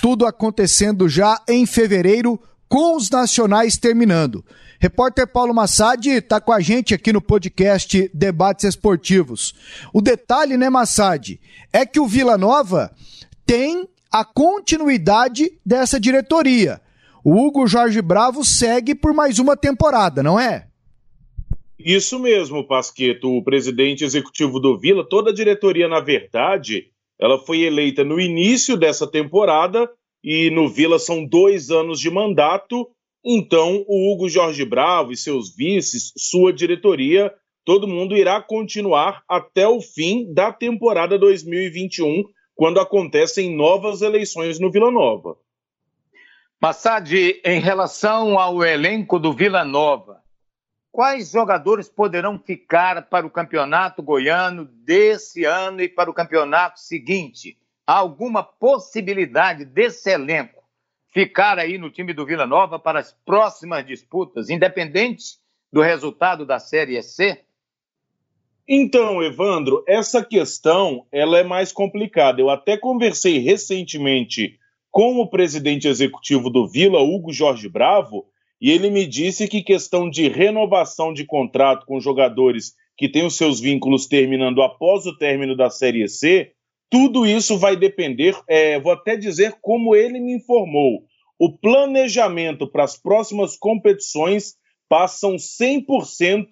[0.00, 2.40] tudo acontecendo já em fevereiro,
[2.72, 4.42] com os nacionais terminando.
[4.80, 9.52] Repórter Paulo Massad está com a gente aqui no podcast Debates Esportivos.
[9.92, 11.38] O detalhe, né, Massad,
[11.70, 12.90] é que o Vila Nova
[13.44, 16.80] tem a continuidade dessa diretoria.
[17.22, 20.66] O Hugo Jorge Bravo segue por mais uma temporada, não é?
[21.78, 23.36] Isso mesmo, Pasqueto.
[23.36, 26.86] O presidente executivo do Vila, toda a diretoria, na verdade,
[27.20, 29.86] ela foi eleita no início dessa temporada
[30.22, 32.88] e no Vila são dois anos de mandato
[33.24, 37.32] então, o Hugo Jorge Bravo e seus vices, sua diretoria,
[37.64, 44.72] todo mundo irá continuar até o fim da temporada 2021, quando acontecem novas eleições no
[44.72, 45.36] Vila Nova.
[46.60, 50.20] Massad, em relação ao elenco do Vila Nova,
[50.90, 57.56] quais jogadores poderão ficar para o campeonato goiano desse ano e para o campeonato seguinte?
[57.86, 60.62] Há alguma possibilidade desse elenco
[61.12, 65.36] ficar aí no time do Vila Nova para as próximas disputas, independente
[65.72, 67.42] do resultado da Série C?
[68.66, 72.40] Então, Evandro, essa questão ela é mais complicada.
[72.40, 74.58] Eu até conversei recentemente
[74.90, 78.26] com o presidente executivo do Vila, Hugo Jorge Bravo,
[78.60, 83.36] e ele me disse que questão de renovação de contrato com jogadores que têm os
[83.36, 86.52] seus vínculos terminando após o término da Série C
[86.92, 91.04] tudo isso vai depender, é, vou até dizer como ele me informou.
[91.38, 94.56] O planejamento para as próximas competições
[94.90, 96.44] passam 100%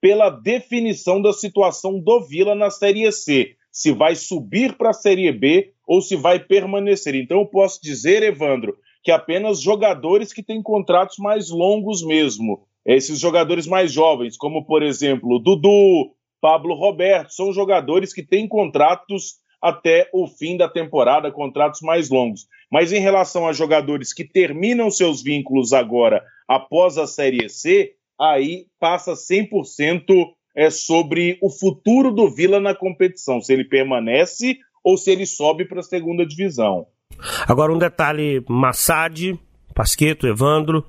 [0.00, 3.56] pela definição da situação do Vila na Série C.
[3.72, 7.16] Se vai subir para a Série B ou se vai permanecer.
[7.16, 12.64] Então, eu posso dizer, Evandro, que apenas jogadores que têm contratos mais longos mesmo.
[12.86, 19.40] Esses jogadores mais jovens, como por exemplo Dudu, Pablo Roberto, são jogadores que têm contratos
[19.60, 22.46] até o fim da temporada, contratos mais longos.
[22.70, 28.66] Mas em relação a jogadores que terminam seus vínculos agora após a Série C, aí
[28.78, 30.04] passa 100%
[30.54, 35.64] é sobre o futuro do Vila na competição, se ele permanece ou se ele sobe
[35.64, 36.86] para a segunda divisão.
[37.46, 39.38] Agora um detalhe, Massad,
[39.74, 40.84] Pasqueto, Evandro,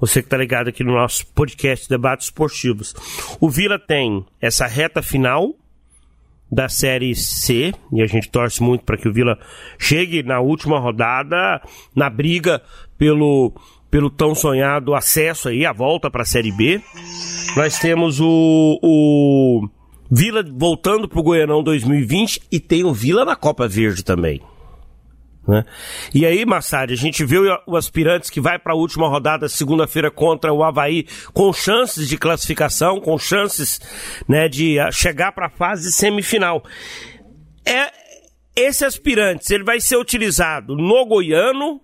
[0.00, 2.94] você que está ligado aqui no nosso podcast Debates Esportivos.
[3.40, 5.54] O Vila tem essa reta final
[6.50, 9.38] da Série C, e a gente torce muito para que o Vila
[9.78, 11.60] chegue na última rodada
[11.94, 12.62] na briga
[12.96, 13.52] pelo,
[13.90, 16.80] pelo tão sonhado acesso aí, a volta para a Série B.
[17.56, 19.68] Nós temos o, o
[20.10, 24.40] Vila voltando para o Goianão 2020 e tem o Vila na Copa Verde também.
[25.48, 25.64] Né?
[26.14, 30.10] E aí, Massari, a gente viu o aspirantes que vai para a última rodada segunda-feira
[30.10, 33.80] contra o Havaí com chances de classificação, com chances
[34.28, 36.62] né, de ah, chegar para a fase semifinal.
[37.66, 37.90] É,
[38.54, 41.80] esse aspirante, ele vai ser utilizado no Goiano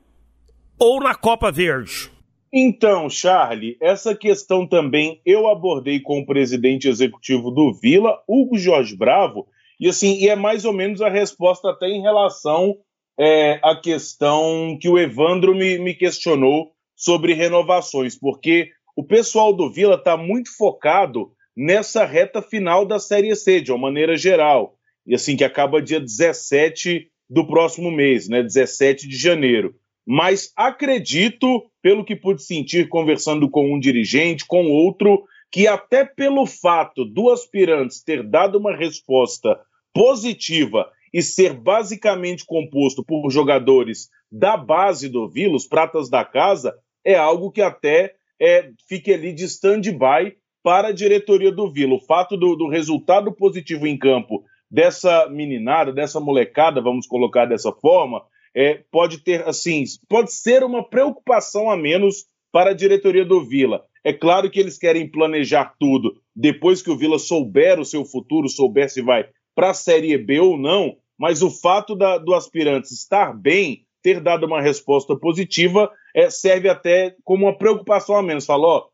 [0.79, 2.11] ou na Copa Verde?
[2.53, 8.95] Então, Charlie, essa questão também eu abordei com o presidente executivo do Vila, Hugo Jorge
[8.95, 9.47] Bravo,
[9.81, 12.77] E assim, e é mais ou menos a resposta até em relação
[13.19, 19.71] é, à questão que o Evandro me, me questionou sobre renovações, porque o pessoal do
[19.71, 24.77] Vila está muito focado nessa reta final da Série C, de uma maneira geral.
[25.07, 28.43] E assim, que acaba dia 17 do próximo mês, né?
[28.43, 29.75] 17 de janeiro.
[30.07, 36.47] Mas acredito, pelo que pude sentir conversando com um dirigente, com outro, que até pelo
[36.47, 39.59] fato do aspirantes ter dado uma resposta
[39.93, 46.75] positiva e ser basicamente composto por jogadores da base do Vila, os pratas da casa,
[47.05, 51.95] é algo que até é, fique ali de stand-by para a diretoria do Vila.
[51.95, 57.71] O fato do, do resultado positivo em campo dessa meninada, dessa molecada, vamos colocar dessa
[57.71, 58.21] forma,
[58.53, 63.85] é, pode ter, assim, pode ser uma preocupação a menos para a diretoria do Vila.
[64.03, 68.49] É claro que eles querem planejar tudo depois que o Vila souber o seu futuro,
[68.49, 72.93] souber se vai para a Série B ou não, mas o fato da, do aspirante
[72.93, 78.45] estar bem, ter dado uma resposta positiva, é, serve até como uma preocupação a menos.
[78.45, 78.89] Falou,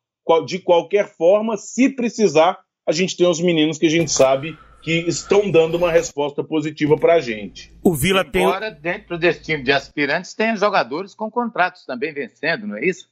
[0.47, 4.93] de qualquer forma, se precisar, a gente tem os meninos que a gente sabe que
[5.01, 7.73] estão dando uma resposta positiva para a gente.
[7.83, 8.47] O Vila tem.
[8.47, 13.09] Agora, dentro desse time de aspirantes, tem jogadores com contratos também vencendo, não é isso?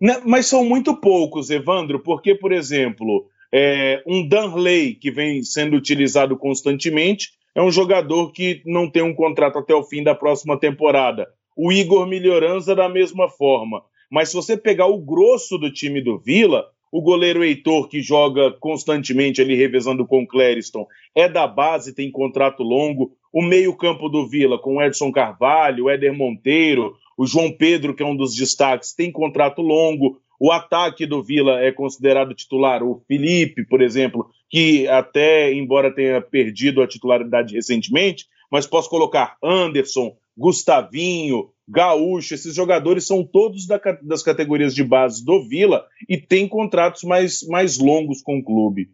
[0.00, 5.76] Não, mas são muito poucos, Evandro, porque, por exemplo, é, um Danley, que vem sendo
[5.76, 10.58] utilizado constantemente, é um jogador que não tem um contrato até o fim da próxima
[10.58, 11.26] temporada.
[11.56, 13.82] O Igor Melhoranza, da mesma forma.
[14.10, 18.50] Mas se você pegar o grosso do time do Vila, o goleiro Heitor, que joga
[18.52, 23.12] constantemente ali revezando com o Clériston, é da base, tem contrato longo.
[23.32, 28.02] O meio-campo do Vila, com o Edson Carvalho, o Éder Monteiro, o João Pedro, que
[28.02, 30.18] é um dos destaques, tem contrato longo.
[30.40, 32.82] O ataque do Vila é considerado titular.
[32.82, 39.36] O Felipe, por exemplo, que até, embora tenha perdido a titularidade recentemente, mas posso colocar
[39.42, 46.16] Anderson, Gustavinho, Gaúcho, esses jogadores são todos da, das categorias de base do Vila e
[46.16, 48.88] têm contratos mais, mais longos com o clube.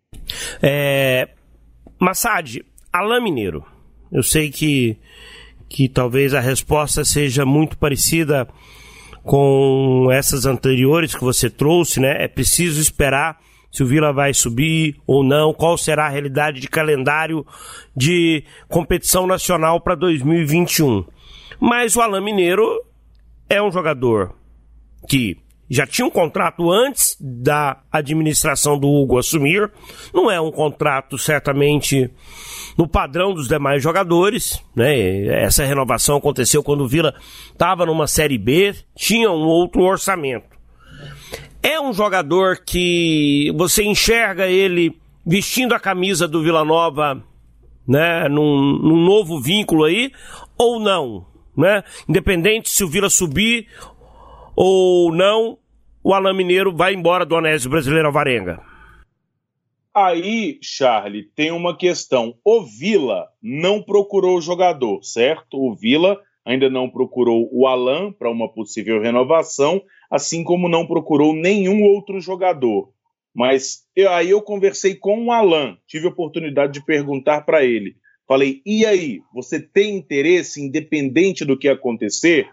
[0.60, 1.28] É...
[2.00, 2.58] Massad,
[2.92, 3.64] Alain Mineiro,
[4.10, 4.96] eu sei que,
[5.68, 8.48] que talvez a resposta seja muito parecida
[9.22, 12.24] com essas anteriores que você trouxe, né?
[12.24, 13.38] É preciso esperar
[13.74, 17.44] se o Vila vai subir ou não, qual será a realidade de calendário
[17.94, 21.04] de competição nacional para 2021.
[21.58, 22.64] Mas o Alain Mineiro
[23.50, 24.32] é um jogador
[25.08, 25.36] que
[25.68, 29.68] já tinha um contrato antes da administração do Hugo assumir.
[30.12, 32.08] Não é um contrato certamente
[32.78, 35.26] no padrão dos demais jogadores, né?
[35.42, 37.12] Essa renovação aconteceu quando o Vila
[37.50, 40.53] estava numa série B, tinha um outro orçamento.
[41.64, 44.96] É um jogador que você enxerga ele
[45.26, 47.20] vestindo a camisa do Vila Nova,
[47.88, 50.12] né, num, num novo vínculo aí,
[50.56, 51.26] ou não?
[51.56, 51.84] né?
[52.08, 53.68] Independente se o Vila subir
[54.56, 55.58] ou não,
[56.02, 58.60] o Alain Mineiro vai embora do Onésio Brasileiro Alvarenga.
[59.94, 62.34] Aí, Charlie, tem uma questão.
[62.44, 65.56] O Vila não procurou o jogador, certo?
[65.56, 71.34] O Vila ainda não procurou o Alain para uma possível renovação, assim como não procurou
[71.34, 72.92] nenhum outro jogador.
[73.34, 77.96] Mas eu, aí eu conversei com o Alain, tive a oportunidade de perguntar para ele
[78.26, 82.48] Falei, e aí, você tem interesse, independente do que acontecer?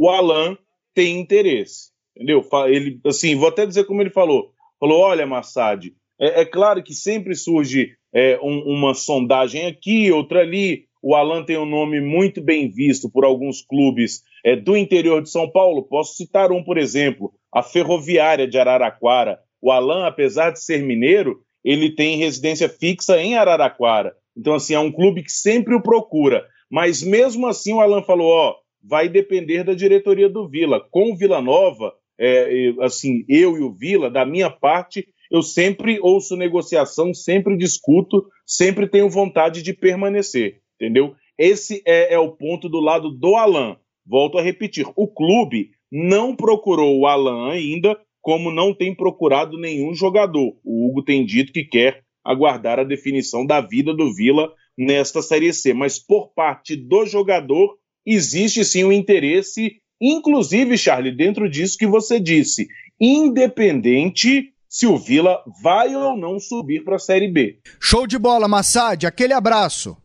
[0.00, 0.56] O Alan
[0.94, 2.46] tem interesse, entendeu?
[2.68, 4.52] Ele, assim, vou até dizer como ele falou.
[4.78, 10.40] Falou, olha, Massad, é, é claro que sempre surge é, um, uma sondagem aqui, outra
[10.40, 10.86] ali.
[11.02, 15.30] O Alan tem um nome muito bem visto por alguns clubes é, do interior de
[15.30, 15.82] São Paulo.
[15.82, 19.38] Posso citar um, por exemplo, a Ferroviária de Araraquara.
[19.62, 24.14] O Alan, apesar de ser mineiro, ele tem residência fixa em Araraquara.
[24.36, 26.46] Então, assim, é um clube que sempre o procura.
[26.70, 30.80] Mas mesmo assim, o Alan falou: ó, vai depender da diretoria do Vila.
[30.90, 35.98] Com o Vila Nova, é, assim, eu e o Vila, da minha parte, eu sempre
[36.00, 41.14] ouço negociação, sempre discuto, sempre tenho vontade de permanecer, entendeu?
[41.38, 43.76] Esse é, é o ponto do lado do Alan.
[44.06, 49.94] Volto a repetir: o clube não procurou o Alan ainda, como não tem procurado nenhum
[49.94, 50.56] jogador.
[50.64, 55.52] O Hugo tem dito que quer aguardar a definição da vida do Vila nesta Série
[55.52, 55.74] C.
[55.74, 57.76] Mas por parte do jogador,
[58.06, 62.68] existe sim um interesse, inclusive, Charlie, dentro disso que você disse,
[63.00, 67.58] independente se o Vila vai ou não subir para a Série B.
[67.80, 69.96] Show de bola, Massad, aquele abraço.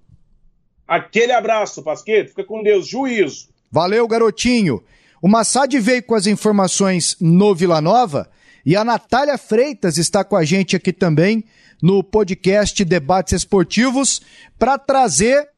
[0.88, 3.48] Aquele abraço, Pasqueto, fica com Deus, juízo.
[3.72, 4.84] Valeu, garotinho.
[5.22, 8.30] O Massad veio com as informações no Vila Nova
[8.66, 11.44] E a Natália Freitas está com a gente aqui também
[11.82, 14.22] no podcast Debates Esportivos
[14.58, 15.50] para trazer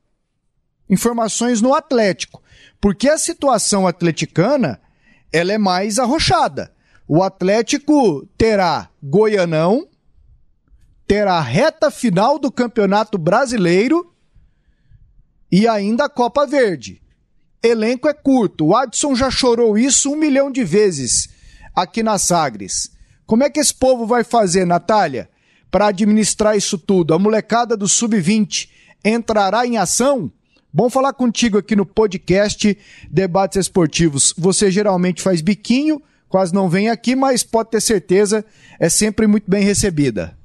[0.89, 2.41] informações no Atlético.
[2.79, 4.79] Porque a situação atleticana
[5.31, 6.71] ela é mais arrochada.
[7.07, 9.87] O Atlético terá Goianão,
[11.05, 14.13] terá reta final do Campeonato Brasileiro
[15.51, 17.01] e ainda a Copa Verde.
[17.61, 18.67] Elenco é curto.
[18.67, 21.29] O Adson já chorou isso um milhão de vezes
[21.75, 22.91] aqui na Sagres.
[23.25, 25.29] Como é que esse povo vai fazer, Natália,
[25.69, 27.13] para administrar isso tudo?
[27.13, 28.69] A molecada do Sub-20
[29.03, 30.31] entrará em ação?
[30.71, 32.77] Bom falar contigo aqui no podcast
[33.09, 34.33] Debates Esportivos.
[34.37, 38.45] Você geralmente faz biquinho, quase não vem aqui, mas pode ter certeza,
[38.79, 40.36] é sempre muito bem recebida.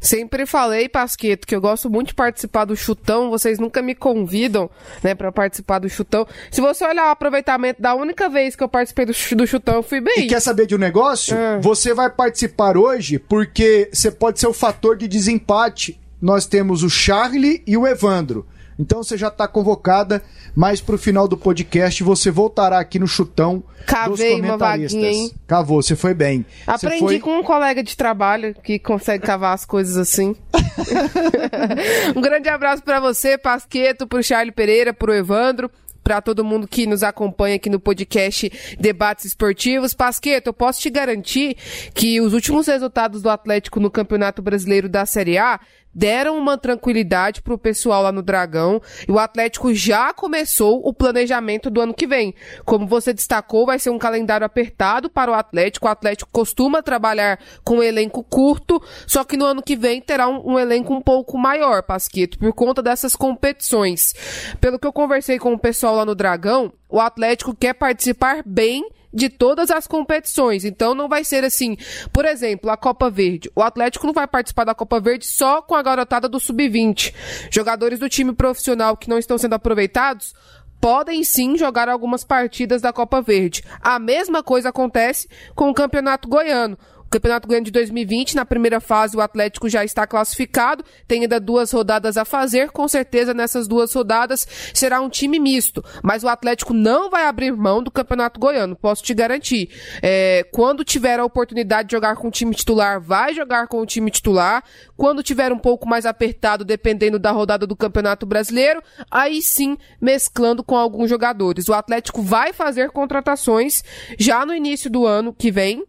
[0.00, 3.30] Sempre falei, Pasqueto, que eu gosto muito de participar do chutão.
[3.30, 4.70] Vocês nunca me convidam,
[5.02, 6.26] né, para participar do chutão.
[6.50, 9.82] Se você olhar o aproveitamento da única vez que eu participei do, do chutão, eu
[9.82, 10.20] fui bem.
[10.20, 11.36] E quer saber de um negócio?
[11.36, 11.58] Ah.
[11.60, 16.00] Você vai participar hoje porque você pode ser o fator de desempate.
[16.20, 18.46] Nós temos o Charlie e o Evandro.
[18.78, 20.22] Então você já está convocada,
[20.54, 25.32] mas para o final do podcast você voltará aqui no chutão Cavei uma vaguinha, hein?
[25.46, 26.44] Cavou, você foi bem.
[26.66, 27.18] Aprendi foi...
[27.20, 30.34] com um colega de trabalho que consegue cavar as coisas assim.
[32.14, 35.70] um grande abraço para você, Pasqueto, pro Charlie Pereira, pro Evandro
[36.06, 39.92] para todo mundo que nos acompanha aqui no podcast Debates Esportivos.
[39.92, 41.56] Pasqueto, eu posso te garantir
[41.92, 45.58] que os últimos resultados do Atlético no Campeonato Brasileiro da Série A
[45.96, 51.70] deram uma tranquilidade pro pessoal lá no Dragão e o Atlético já começou o planejamento
[51.70, 52.34] do ano que vem.
[52.66, 55.86] Como você destacou, vai ser um calendário apertado para o Atlético.
[55.86, 60.28] O Atlético costuma trabalhar com um elenco curto, só que no ano que vem terá
[60.28, 64.12] um, um elenco um pouco maior, Pasquito, por conta dessas competições.
[64.60, 68.86] Pelo que eu conversei com o pessoal lá no Dragão, o Atlético quer participar bem
[69.12, 70.64] de todas as competições.
[70.64, 71.76] Então não vai ser assim,
[72.12, 73.50] por exemplo, a Copa Verde.
[73.54, 77.14] O Atlético não vai participar da Copa Verde só com a garotada do sub-20.
[77.50, 80.34] Jogadores do time profissional que não estão sendo aproveitados
[80.80, 83.64] podem sim jogar algumas partidas da Copa Verde.
[83.80, 86.78] A mesma coisa acontece com o Campeonato Goiano.
[87.10, 91.70] Campeonato Goiano de 2020, na primeira fase, o Atlético já está classificado, tem ainda duas
[91.70, 92.70] rodadas a fazer.
[92.70, 95.84] Com certeza, nessas duas rodadas, será um time misto.
[96.02, 99.70] Mas o Atlético não vai abrir mão do Campeonato Goiano, posso te garantir.
[100.02, 103.86] É, quando tiver a oportunidade de jogar com o time titular, vai jogar com o
[103.86, 104.62] time titular.
[104.96, 110.64] Quando tiver um pouco mais apertado, dependendo da rodada do Campeonato Brasileiro, aí sim mesclando
[110.64, 111.68] com alguns jogadores.
[111.68, 113.82] O Atlético vai fazer contratações
[114.18, 115.84] já no início do ano que vem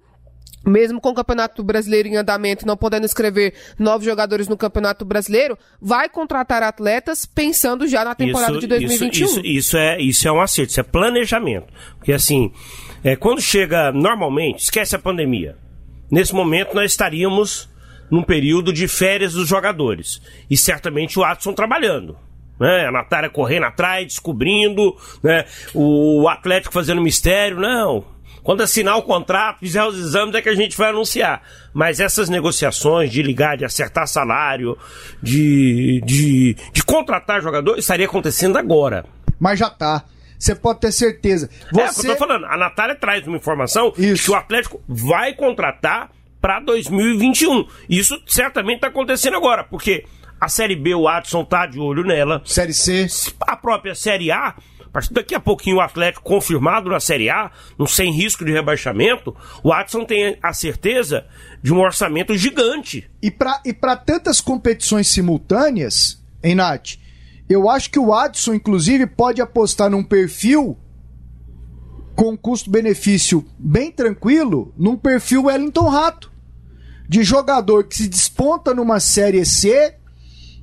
[0.68, 5.58] mesmo com o Campeonato Brasileiro em andamento, não podendo escrever novos jogadores no Campeonato Brasileiro,
[5.82, 9.26] vai contratar atletas pensando já na temporada isso, de 2021.
[9.26, 11.68] Isso, isso, isso, é, isso é um acerto, isso é planejamento.
[11.98, 12.52] Porque assim,
[13.04, 15.56] é, quando chega normalmente, esquece a pandemia.
[16.12, 17.70] Nesse momento nós estaríamos
[18.10, 20.22] num período de férias dos jogadores.
[20.50, 22.18] E certamente o Watson trabalhando.
[22.60, 22.88] Né?
[22.88, 25.46] A Natália correndo atrás, descobrindo, né?
[25.74, 27.60] o Atlético fazendo mistério.
[27.60, 28.06] Não,
[28.48, 31.42] quando assinar o contrato, fizer os exames, é que a gente vai anunciar.
[31.74, 34.78] Mas essas negociações de ligar, de acertar salário,
[35.22, 39.04] de, de, de contratar jogador, estaria acontecendo agora.
[39.38, 40.06] Mas já tá.
[40.40, 41.50] Você pode ter certeza.
[41.74, 42.08] Você...
[42.08, 42.46] É, eu tô falando.
[42.46, 44.24] A Natália traz uma informação Isso.
[44.24, 47.68] que o Atlético vai contratar para 2021.
[47.90, 50.06] Isso certamente está acontecendo agora, porque
[50.40, 52.42] a Série B, o Adson tá de olho nela.
[52.46, 53.08] Série C.
[53.42, 54.56] A própria Série A
[54.88, 59.36] partir daqui a pouquinho o Atlético confirmado na Série A, no sem risco de rebaixamento,
[59.64, 61.26] o Watson tem a certeza
[61.62, 63.10] de um orçamento gigante.
[63.22, 66.98] E para e tantas competições simultâneas, hein, Nath?
[67.50, 70.78] Eu acho que o Watson, inclusive, pode apostar num perfil
[72.16, 76.32] com custo-benefício bem tranquilo, num perfil Wellington Rato.
[77.08, 79.96] De jogador que se desponta numa Série C,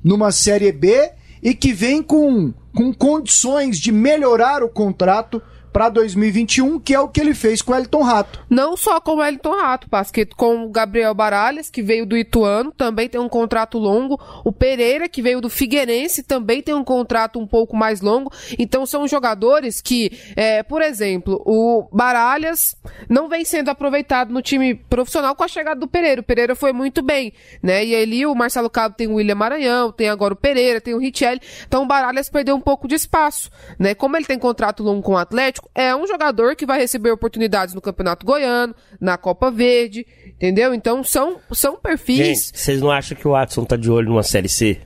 [0.03, 1.11] numa Série B
[1.41, 5.41] e que vem com com condições de melhorar o contrato
[5.75, 8.39] para 2021, que é o que ele fez com o Elton Rato.
[8.49, 12.71] Não só com o Elton Rato, Pasqueto, com o Gabriel Baralhas, que veio do Ituano,
[12.71, 14.17] também tem um contrato longo.
[14.45, 18.31] O Pereira, que veio do Figueirense, também tem um contrato um pouco mais longo.
[18.57, 22.77] Então são jogadores que, é, por exemplo, o Baralhas
[23.09, 26.21] não vem sendo aproveitado no time profissional com a chegada do Pereira.
[26.21, 27.85] O Pereira foi muito bem, né?
[27.85, 30.99] E ali o Marcelo Cabo tem o William Maranhão, tem agora o Pereira, tem o
[30.99, 31.41] Richelli.
[31.67, 33.93] Então o Baralhas perdeu um pouco de espaço, né?
[33.93, 37.73] Como ele tem contrato longo com o Atlético, é um jogador que vai receber oportunidades
[37.73, 40.73] no Campeonato Goiano, na Copa Verde, entendeu?
[40.73, 42.51] Então são, são perfis.
[42.53, 44.81] vocês não acham que o Watson tá de olho numa Série C?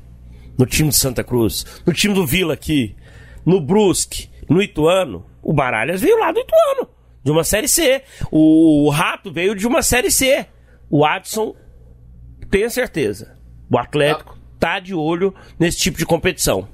[0.58, 2.96] No time de Santa Cruz, no time do Vila aqui,
[3.46, 5.26] no Brusque, no Ituano?
[5.42, 6.90] O Baralhas veio lá do Ituano,
[7.24, 8.04] de uma Série C.
[8.32, 10.46] O Rato veio de uma Série C.
[10.90, 11.56] o Adson,
[12.50, 13.38] tenha certeza,
[13.72, 16.68] o Atlético tá de olho nesse tipo de competição.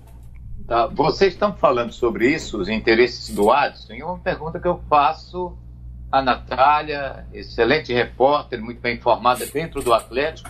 [0.68, 0.88] Tá.
[0.88, 5.55] Vocês estão falando sobre isso, os interesses do Adson, e uma pergunta que eu faço
[6.11, 10.49] à Natália, excelente repórter, muito bem informada dentro do Atlético.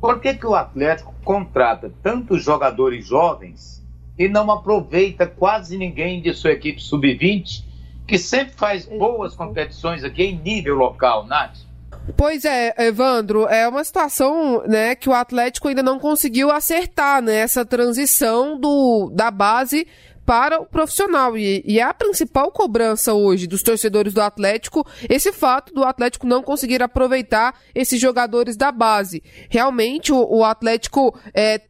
[0.00, 3.86] Por que, que o Atlético contrata tantos jogadores jovens
[4.18, 7.64] e não aproveita quase ninguém de sua equipe sub-20,
[8.06, 11.65] que sempre faz boas competições aqui em nível local, Nath?
[12.14, 17.36] Pois é, Evandro, é uma situação, né, que o Atlético ainda não conseguiu acertar, né,
[17.36, 19.86] essa transição do, da base
[20.26, 21.38] para o profissional.
[21.38, 26.26] E, e, é a principal cobrança hoje dos torcedores do Atlético esse fato do Atlético
[26.26, 29.22] não conseguir aproveitar esses jogadores da base.
[29.48, 31.60] Realmente, o, o Atlético é,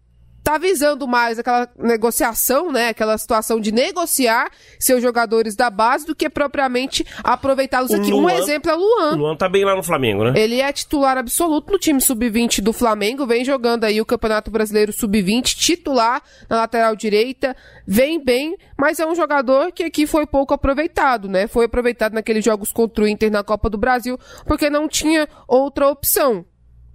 [0.47, 2.91] tá visando mais aquela negociação, né?
[2.91, 8.13] Aquela situação de negociar seus jogadores da base do que propriamente aproveitá-los aqui.
[8.13, 9.15] Luan, um exemplo é o Luan.
[9.15, 10.35] O Luan tá bem lá no Flamengo, né?
[10.37, 14.93] Ele é titular absoluto no time sub-20 do Flamengo, vem jogando aí o Campeonato Brasileiro
[14.93, 20.55] sub-20, titular na lateral direita, vem bem, mas é um jogador que aqui foi pouco
[20.55, 21.49] aproveitado, né?
[21.49, 24.17] Foi aproveitado naqueles jogos contra o Inter na Copa do Brasil,
[24.47, 26.45] porque não tinha outra opção.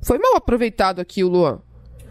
[0.01, 1.61] Foi mal aproveitado aqui o Luan.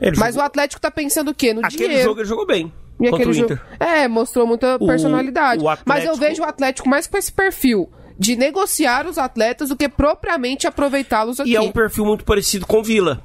[0.00, 1.52] Ele Mas jogou- o Atlético tá pensando o quê?
[1.52, 2.04] No Aquele dinheiro.
[2.04, 2.72] jogo ele jogou bem.
[3.00, 3.52] E contra aquele o jogo.
[3.54, 3.62] Inter.
[3.78, 5.62] É, mostrou muita O- personalidade.
[5.62, 9.70] o Atlético- Mas eu vejo o Atlético mais com esse perfil de negociar os atletas
[9.70, 11.50] do que propriamente aproveitá-los aqui.
[11.50, 13.22] E é um perfil muito parecido com o Vila.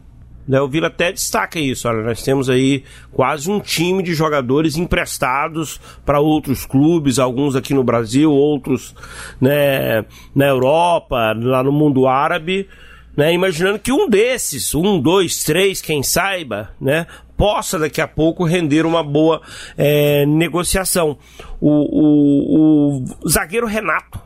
[0.48, 1.88] Né, o Vila até destaca isso.
[1.88, 7.74] Olha, nós temos aí quase um time de jogadores emprestados para outros clubes, alguns aqui
[7.74, 8.94] no Brasil, outros
[9.42, 10.06] né,
[10.36, 12.70] na Europa, lá no mundo árabe.
[13.16, 17.08] Né, imaginando que um desses, um, dois, três, quem saiba, né,
[17.38, 19.42] possa daqui a pouco render uma boa
[19.78, 21.18] é, negociação.
[21.62, 24.20] O, o- o zagueiro Renato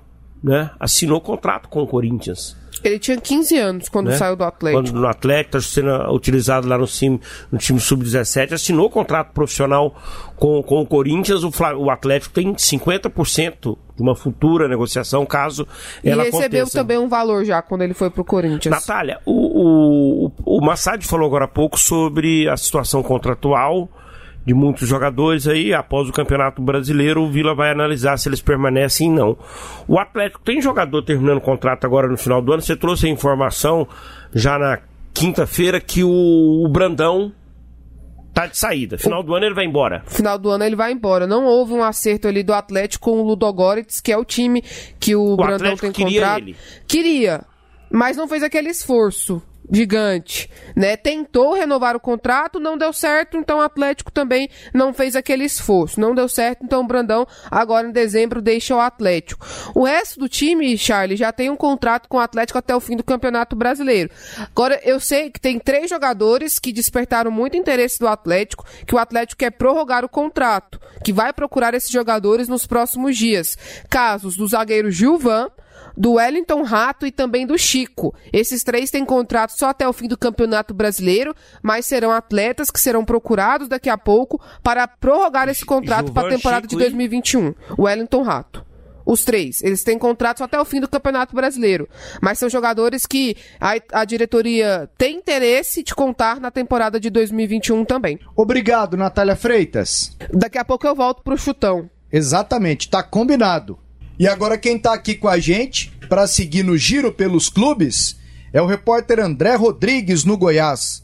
[0.43, 4.17] né, assinou contrato com o Corinthians Ele tinha 15 anos quando né?
[4.17, 4.83] saiu do Atlético.
[4.83, 7.19] Quando no Atlético, está sendo utilizado lá no time,
[7.51, 9.95] no time sub-17, assinou contrato profissional
[10.35, 11.43] com, com o Corinthians.
[11.43, 15.67] O, o Atlético tem 50% de uma futura negociação, caso
[16.03, 16.77] E ela recebeu aconteça.
[16.77, 18.73] também um valor já quando ele foi pro Corinthians.
[18.73, 23.89] Natália, o, o, o Massad falou agora há pouco sobre a situação contratual
[24.49, 25.75] de muitos jogadores aí.
[25.75, 29.37] Após o Campeonato Brasileiro, o Vila vai analisar se eles permanecem ou não.
[29.87, 32.61] O Atlético tem jogador terminando contrato agora no final do ano.
[32.61, 33.87] Você trouxe a informação
[34.33, 34.79] já na
[35.13, 37.31] quinta-feira que o, o Brandão
[38.33, 38.97] tá de saída.
[38.97, 40.01] Final do ano ele vai embora.
[40.07, 41.27] Final do ano ele vai embora.
[41.27, 44.63] Não houve um acerto ali do Atlético com o Ludogorets, que é o time
[44.99, 46.41] que o, Brandão Atlético tem queria contrato.
[46.41, 46.55] ele.
[46.87, 47.41] Queria,
[47.91, 50.97] mas não fez aquele esforço gigante, né?
[50.97, 55.99] Tentou renovar o contrato, não deu certo, então o Atlético também não fez aquele esforço.
[55.99, 59.45] Não deu certo, então o Brandão agora em dezembro deixa o Atlético.
[59.75, 62.95] O resto do time, Charlie, já tem um contrato com o Atlético até o fim
[62.95, 64.09] do Campeonato Brasileiro.
[64.37, 68.97] Agora eu sei que tem três jogadores que despertaram muito interesse do Atlético, que o
[68.97, 73.57] Atlético quer prorrogar o contrato, que vai procurar esses jogadores nos próximos dias.
[73.89, 75.49] Casos do zagueiro Gilvan,
[75.95, 78.13] do Wellington Rato e também do Chico.
[78.31, 82.79] Esses três têm contrato só até o fim do Campeonato Brasileiro, mas serão atletas que
[82.79, 87.53] serão procurados daqui a pouco para prorrogar esse contrato para a temporada Chico de 2021.
[87.77, 88.69] O Wellington Rato.
[89.05, 89.63] Os três.
[89.63, 91.89] Eles têm contrato só até o fim do Campeonato Brasileiro.
[92.21, 97.85] Mas são jogadores que a, a diretoria tem interesse de contar na temporada de 2021
[97.85, 98.19] também.
[98.35, 100.15] Obrigado, Natália Freitas.
[100.31, 101.89] Daqui a pouco eu volto pro chutão.
[102.11, 103.79] Exatamente, tá combinado.
[104.19, 108.19] E agora quem tá aqui com a gente para seguir no giro pelos clubes
[108.51, 111.03] é o repórter André Rodrigues no Goiás.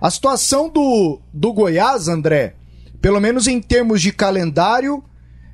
[0.00, 2.54] A situação do, do Goiás, André,
[3.00, 5.02] pelo menos em termos de calendário,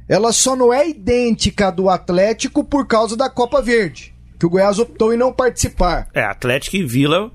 [0.08, 4.50] ela só não é idêntica à do Atlético por causa da Copa Verde, que o
[4.50, 6.08] Goiás optou em não participar.
[6.12, 7.30] É, Atlético e Vila.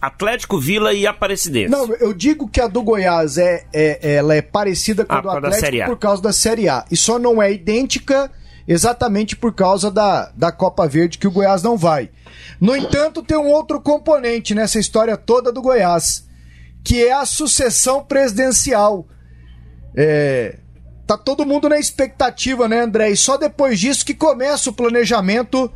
[0.00, 1.70] Atlético, Vila e Aparecidense.
[1.70, 5.20] Não, eu digo que a do Goiás é, é- ela é parecida com Ah, a
[5.22, 5.86] do Atlético A.
[5.86, 6.84] por causa da Série A.
[6.90, 8.30] E só não é idêntica
[8.68, 12.10] exatamente por causa da, da Copa Verde que o Goiás não vai.
[12.60, 16.28] No entanto, tem um outro componente nessa história toda do Goiás,
[16.84, 19.06] que é a sucessão presidencial.
[19.96, 20.58] É,
[21.06, 23.08] tá todo mundo na expectativa, né, André?
[23.08, 25.72] E só depois disso que começa o planejamento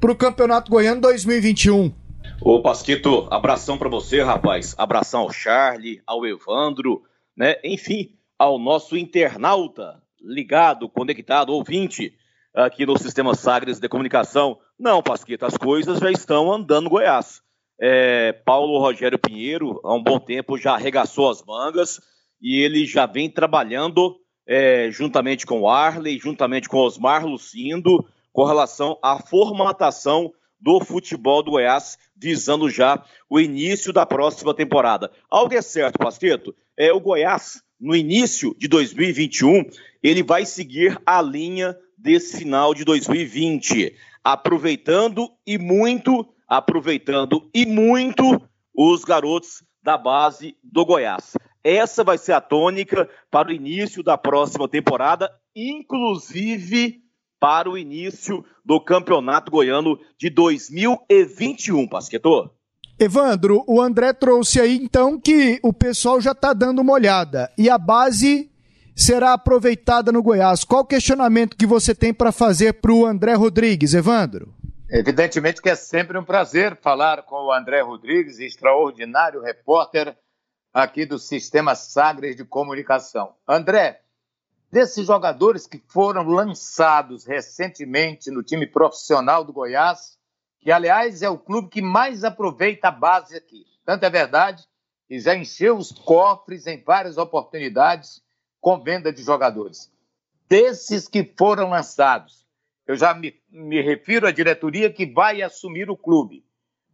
[0.00, 1.92] para o Campeonato Goiano 2021.
[2.40, 4.74] Ô Pasquito, abração pra você, rapaz.
[4.76, 7.02] Abração ao Charlie, ao Evandro,
[7.36, 7.54] né?
[7.62, 12.14] Enfim, ao nosso internauta ligado, conectado, ouvinte
[12.54, 14.58] aqui no Sistema Sagres de Comunicação.
[14.78, 17.42] Não, Pasquito, as coisas já estão andando no Goiás.
[17.80, 22.00] É, Paulo Rogério Pinheiro, há um bom tempo, já arregaçou as mangas
[22.40, 28.44] e ele já vem trabalhando é, juntamente com o Arley, juntamente com Osmar Lucindo, com
[28.44, 35.10] relação à formatação do futebol do Goiás, visando já o início da próxima temporada.
[35.28, 39.64] Algo é certo, Pasqueto, é o Goiás, no início de 2021,
[40.02, 48.42] ele vai seguir a linha desse final de 2020, aproveitando e muito, aproveitando e muito
[48.76, 51.32] os garotos da base do Goiás.
[51.64, 57.00] Essa vai ser a tônica para o início da próxima temporada, inclusive
[57.40, 62.50] para o início do Campeonato Goiano de 2021, Pasquetor.
[62.98, 67.70] Evandro, o André trouxe aí então que o pessoal já está dando uma olhada e
[67.70, 68.50] a base
[68.94, 70.64] será aproveitada no Goiás.
[70.64, 74.54] Qual o questionamento que você tem para fazer para o André Rodrigues, Evandro?
[74.88, 80.16] Evidentemente que é sempre um prazer falar com o André Rodrigues, extraordinário repórter
[80.72, 83.34] aqui do Sistema Sagres de Comunicação.
[83.48, 84.00] André,
[84.70, 90.18] desses jogadores que foram lançados recentemente no time profissional do Goiás,
[90.60, 93.64] que aliás é o clube que mais aproveita a base aqui.
[93.84, 94.64] Tanto é verdade
[95.06, 98.22] que já encheu os cofres em várias oportunidades
[98.64, 99.92] com venda de jogadores.
[100.48, 102.46] Desses que foram lançados,
[102.86, 106.42] eu já me, me refiro à diretoria que vai assumir o clube.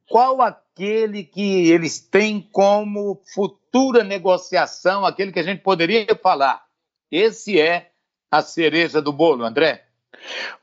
[0.09, 6.61] Qual aquele que eles têm como futura negociação, aquele que a gente poderia falar?
[7.09, 7.93] Esse é
[8.29, 9.85] a cereja do bolo, André.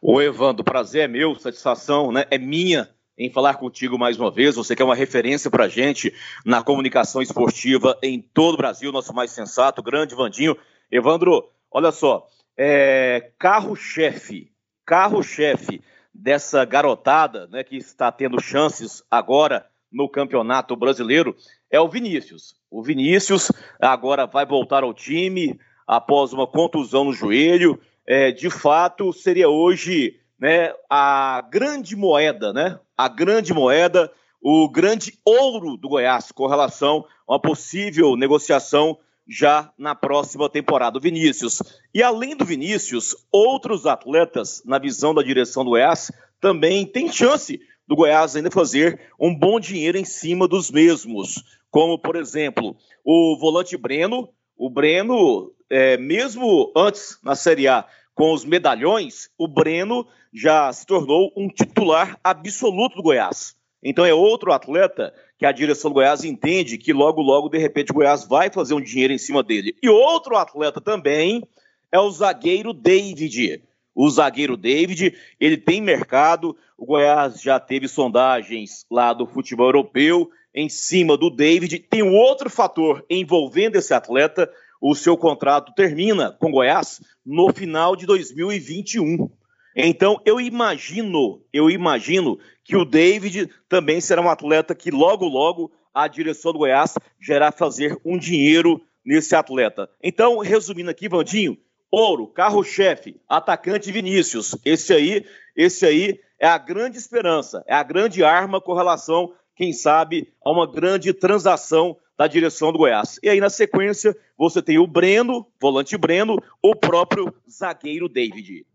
[0.01, 4.58] Ô, Evandro, prazer é meu, satisfação né, é minha em falar contigo mais uma vez.
[4.58, 9.14] Você que é uma referência para gente na comunicação esportiva em todo o Brasil, nosso
[9.14, 10.58] mais sensato, grande Vandinho.
[10.91, 12.27] Evandro, olha só,
[12.57, 14.51] é, carro-chefe,
[14.85, 15.81] carro-chefe
[16.13, 21.35] dessa garotada né, que está tendo chances agora no Campeonato Brasileiro
[21.69, 22.55] é o Vinícius.
[22.71, 27.79] O Vinícius agora vai voltar ao time após uma contusão no joelho.
[28.05, 34.11] É, de fato, seria hoje né, a grande moeda, né, a grande moeda,
[34.41, 38.97] o grande ouro do Goiás com relação a uma possível negociação
[39.28, 40.97] já na próxima temporada.
[40.97, 41.61] O Vinícius.
[41.93, 47.59] E além do Vinícius, outros atletas, na visão da direção do Goiás, também têm chance
[47.88, 51.43] do Goiás ainda fazer um bom dinheiro em cima dos mesmos.
[51.69, 54.30] Como, por exemplo, o volante Breno.
[54.57, 60.86] O Breno, é, mesmo antes na Série A, com os medalhões, o Breno já se
[60.86, 63.57] tornou um titular absoluto do Goiás.
[63.84, 67.91] Então é outro atleta que a direção do Goiás entende que logo, logo, de repente,
[67.91, 69.75] o Goiás vai fazer um dinheiro em cima dele.
[69.82, 71.43] E outro atleta também
[71.91, 73.63] é o zagueiro David.
[73.93, 80.30] O zagueiro David, ele tem mercado, o Goiás já teve sondagens lá do futebol europeu
[80.53, 81.80] em cima do David.
[81.80, 84.51] Tem um outro fator envolvendo esse atleta,
[84.82, 89.30] o seu contrato termina com Goiás no final de 2021.
[89.75, 95.72] Então, eu imagino, eu imagino que o David também será um atleta que logo, logo
[95.93, 99.89] a direção do Goiás gerará fazer um dinheiro nesse atleta.
[100.03, 101.57] Então, resumindo aqui, Vandinho,
[101.89, 104.53] ouro, carro-chefe, atacante Vinícius.
[104.65, 109.72] Esse aí, esse aí é a grande esperança, é a grande arma com relação, quem
[109.72, 113.18] sabe, a uma grande transação da direção do Goiás.
[113.24, 118.65] E aí, na sequência, você tem o Breno, volante Breno, o próprio zagueiro David.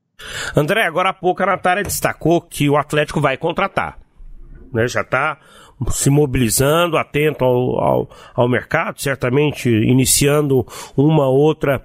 [0.56, 3.98] André, agora há pouco a Natália destacou que o Atlético vai contratar.
[4.72, 4.86] Né?
[4.88, 5.38] Já está
[5.90, 10.66] se mobilizando, atento ao, ao, ao, mercado, certamente iniciando
[10.96, 11.82] uma outra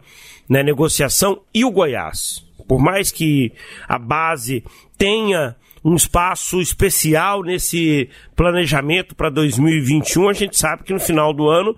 [0.47, 1.41] né, negociação.
[1.53, 2.45] E o Goiás?
[2.67, 3.53] Por mais que
[3.87, 4.63] a base
[4.97, 11.47] tenha um espaço especial nesse planejamento para 2021, a gente sabe que no final do
[11.47, 11.75] ano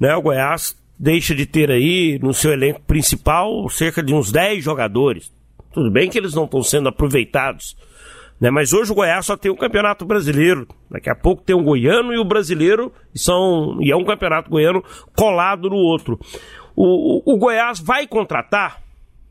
[0.00, 4.64] né, o Goiás deixa de ter aí no seu elenco principal cerca de uns 10
[4.64, 5.32] jogadores.
[5.72, 7.76] Tudo bem que eles não estão sendo aproveitados,
[8.40, 8.50] né?
[8.50, 10.68] Mas hoje o Goiás só tem um campeonato brasileiro.
[10.90, 14.50] Daqui a pouco tem um goiano e o brasileiro, e, são, e é um campeonato
[14.50, 14.84] goiano
[15.16, 16.18] colado no outro.
[16.74, 18.82] O, o, o Goiás vai contratar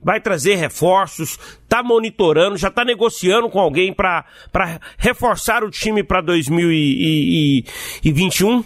[0.04, 4.26] vai trazer reforços, está monitorando, já está negociando com alguém para
[4.98, 8.64] reforçar o time para 2021?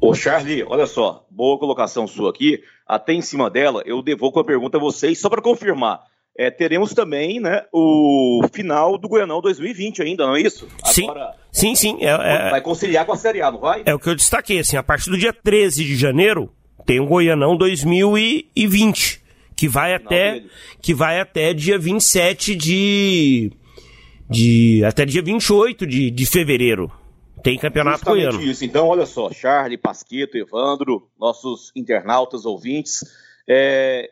[0.00, 2.62] Ô Charlie, olha só, boa colocação sua aqui.
[2.86, 6.00] Até em cima dela, eu devolvo a pergunta a vocês, só para confirmar.
[6.38, 10.68] É, teremos também né, o final do Goianão 2020 ainda, não é isso?
[10.84, 11.98] Sim, Agora, sim, sim.
[12.00, 13.82] É, é, vai conciliar com a Série A, não vai?
[13.84, 16.48] É o que eu destaquei, assim, a partir do dia 13 de janeiro,
[16.86, 19.26] tem o Goianão 2020
[19.56, 20.44] que vai até
[20.80, 23.50] que vai até dia 27 de
[24.30, 26.92] de até dia 28 de, de fevereiro.
[27.42, 28.42] Tem campeonato Justamente goiano.
[28.42, 28.64] isso.
[28.64, 33.04] Então, olha só, Charlie, Pasqueto, Evandro, nossos internautas, ouvintes,
[33.48, 34.08] é,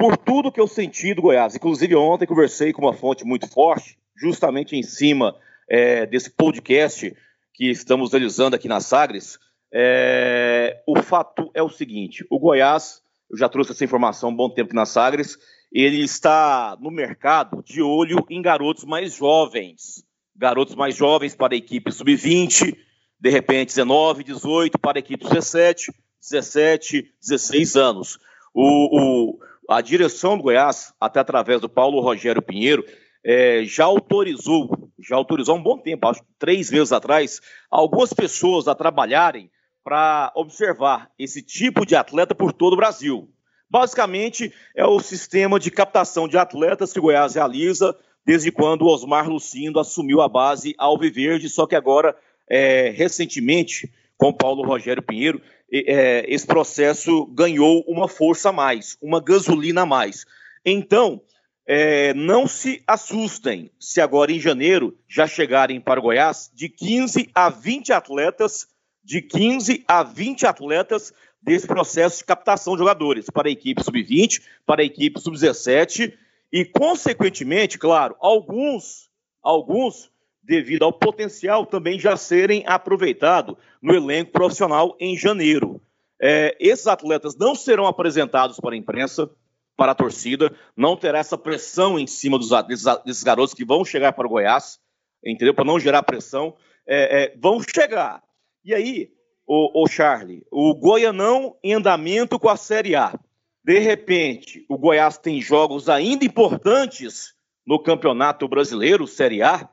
[0.00, 3.98] por tudo que eu senti do Goiás, inclusive ontem conversei com uma fonte muito forte,
[4.16, 5.36] justamente em cima
[5.68, 7.14] é, desse podcast
[7.52, 9.38] que estamos realizando aqui na Sagres.
[9.70, 14.36] É, o fato é o seguinte: o Goiás, eu já trouxe essa informação há um
[14.36, 15.36] bom tempo na Sagres,
[15.70, 20.02] ele está no mercado de olho em garotos mais jovens.
[20.34, 22.74] Garotos mais jovens para a equipe sub-20,
[23.20, 25.92] de repente 19, 18, para a equipe 17,
[26.22, 28.18] 17, 16 anos.
[28.54, 32.84] O, o, a direção do Goiás, até através do Paulo Rogério Pinheiro,
[33.24, 37.40] é, já autorizou, já autorizou há um bom tempo, acho que três meses atrás,
[37.70, 39.48] algumas pessoas a trabalharem
[39.84, 43.30] para observar esse tipo de atleta por todo o Brasil.
[43.70, 47.96] Basicamente, é o sistema de captação de atletas que o Goiás realiza
[48.26, 52.16] desde quando o Osmar Lucindo assumiu a base Alviverde, só que agora,
[52.48, 55.40] é, recentemente, com Paulo Rogério Pinheiro,
[55.72, 60.24] é, esse processo ganhou uma força a mais, uma gasolina a mais.
[60.64, 61.22] Então,
[61.66, 67.48] é, não se assustem se agora em janeiro já chegarem para Goiás de 15 a
[67.48, 68.66] 20 atletas,
[69.04, 74.42] de 15 a 20 atletas desse processo de captação de jogadores para a equipe sub-20,
[74.66, 76.12] para a equipe sub-17
[76.52, 79.08] e, consequentemente, claro, alguns,
[79.42, 80.10] alguns,
[80.50, 85.80] devido ao potencial, também já serem aproveitados no elenco profissional em janeiro.
[86.20, 89.30] É, esses atletas não serão apresentados para a imprensa,
[89.76, 93.84] para a torcida, não terá essa pressão em cima dos, desses, desses garotos que vão
[93.84, 94.80] chegar para o Goiás,
[95.24, 95.54] entendeu?
[95.54, 96.56] Para não gerar pressão.
[96.84, 98.20] É, é, vão chegar.
[98.64, 99.08] E aí,
[99.46, 103.16] o, o Charlie, o Goianão em andamento com a Série A.
[103.64, 107.34] De repente, o Goiás tem jogos ainda importantes
[107.64, 109.68] no Campeonato Brasileiro, Série A.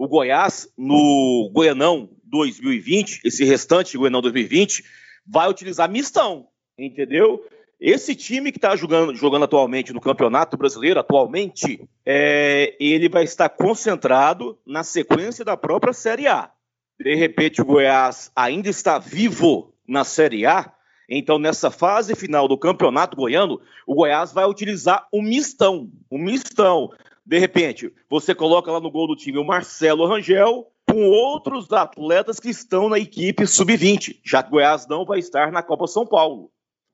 [0.00, 4.82] O Goiás, no Goianão 2020, esse restante Goianão 2020,
[5.26, 6.46] vai utilizar mistão,
[6.78, 7.44] entendeu?
[7.78, 13.50] Esse time que está jogando, jogando atualmente no Campeonato Brasileiro, atualmente, é, ele vai estar
[13.50, 16.50] concentrado na sequência da própria Série A.
[16.98, 20.72] De repente, o Goiás ainda está vivo na Série A,
[21.10, 26.88] então nessa fase final do Campeonato Goiano, o Goiás vai utilizar um mistão, um mistão.
[27.24, 32.40] De repente, você coloca lá no gol do time o Marcelo Rangel com outros atletas
[32.40, 36.06] que estão na equipe sub-20, já que o Goiás não vai estar na Copa São
[36.06, 36.50] Paulo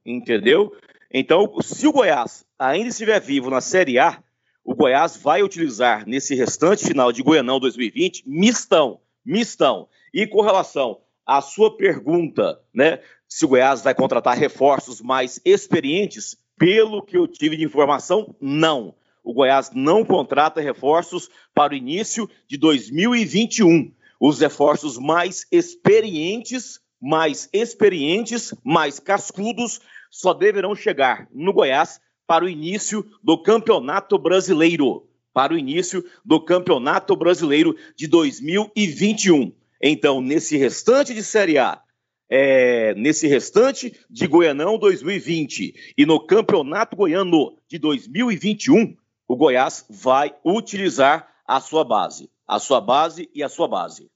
[0.07, 0.73] entendeu?
[1.13, 4.23] Então, se o Goiás ainda estiver vivo na Série A,
[4.65, 9.89] o Goiás vai utilizar nesse restante final de Goianão 2020 mistão, mistão.
[10.13, 16.37] E com relação à sua pergunta, né, se o Goiás vai contratar reforços mais experientes,
[16.59, 18.95] pelo que eu tive de informação, não.
[19.27, 23.93] O Goiás não contrata reforços para o início de 2021.
[24.21, 29.81] Os reforços mais experientes, mais experientes, mais cascudos
[30.13, 35.09] só deverão chegar no Goiás para o início do Campeonato Brasileiro.
[35.35, 39.53] Para o início do Campeonato Brasileiro de 2021.
[39.83, 41.83] Então, nesse restante de Série A,
[42.31, 48.97] é, nesse restante de Goianão 2020 e no Campeonato Goiano de 2021,
[49.29, 52.29] o Goiás vai utilizar a sua base.
[52.47, 54.09] A sua base e a sua base.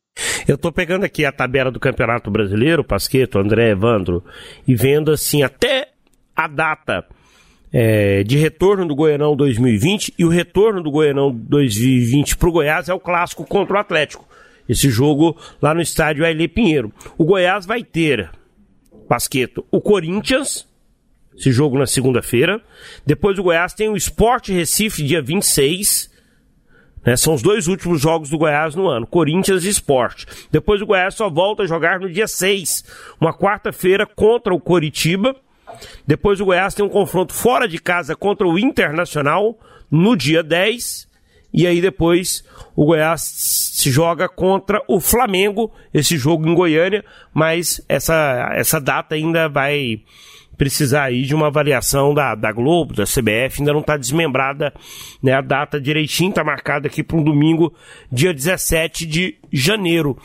[0.47, 4.25] Eu estou pegando aqui a tabela do Campeonato Brasileiro, Pasqueto, André, Evandro,
[4.67, 5.93] e vendo assim até
[6.35, 7.07] a data
[7.73, 12.89] é, de retorno do Goianão 2020 e o retorno do Goianão 2020 para o Goiás
[12.89, 14.29] é o clássico contra o Atlético.
[14.69, 16.93] Esse jogo lá no estádio Ailê Pinheiro.
[17.19, 18.31] O Goiás vai ter,
[19.09, 20.67] Pasqueto, o Corinthians,
[21.41, 22.61] esse jogo na segunda-feira.
[23.05, 26.11] Depois o Goiás tem o Sport Recife, dia 26.
[27.05, 30.27] Né, são os dois últimos jogos do Goiás no ano, Corinthians e Sport.
[30.53, 32.85] Depois o Goiás só volta a jogar no dia 6,
[33.19, 35.35] uma quarta-feira contra o Coritiba.
[36.07, 39.59] Depois o Goiás tem um confronto fora de casa contra o Internacional
[39.91, 41.09] no dia 10.
[41.55, 42.45] E aí depois
[42.77, 49.15] o Goiás se joga contra o Flamengo, esse jogo em Goiânia, mas essa, essa data
[49.15, 50.03] ainda vai
[50.61, 54.75] precisar aí de uma avaliação da, da Globo, da CBF, ainda não está desmembrada
[55.23, 57.73] né, a data direitinho, está marcada aqui para um domingo,
[58.13, 60.19] dia 17 de janeiro.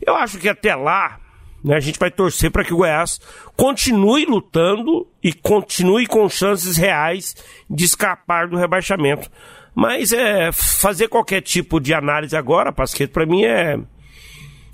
[0.00, 1.20] Eu acho que até lá
[1.62, 3.20] né, a gente vai torcer para que o Goiás
[3.58, 7.36] continue lutando e continue com chances reais
[7.68, 9.30] de escapar do rebaixamento.
[9.74, 13.78] Mas é fazer qualquer tipo de análise agora, Pasqueto, para mim é,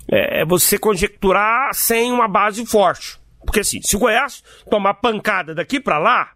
[0.09, 3.19] é, é você conjecturar sem uma base forte.
[3.45, 6.31] Porque assim, se o Goiás tomar pancada daqui para lá,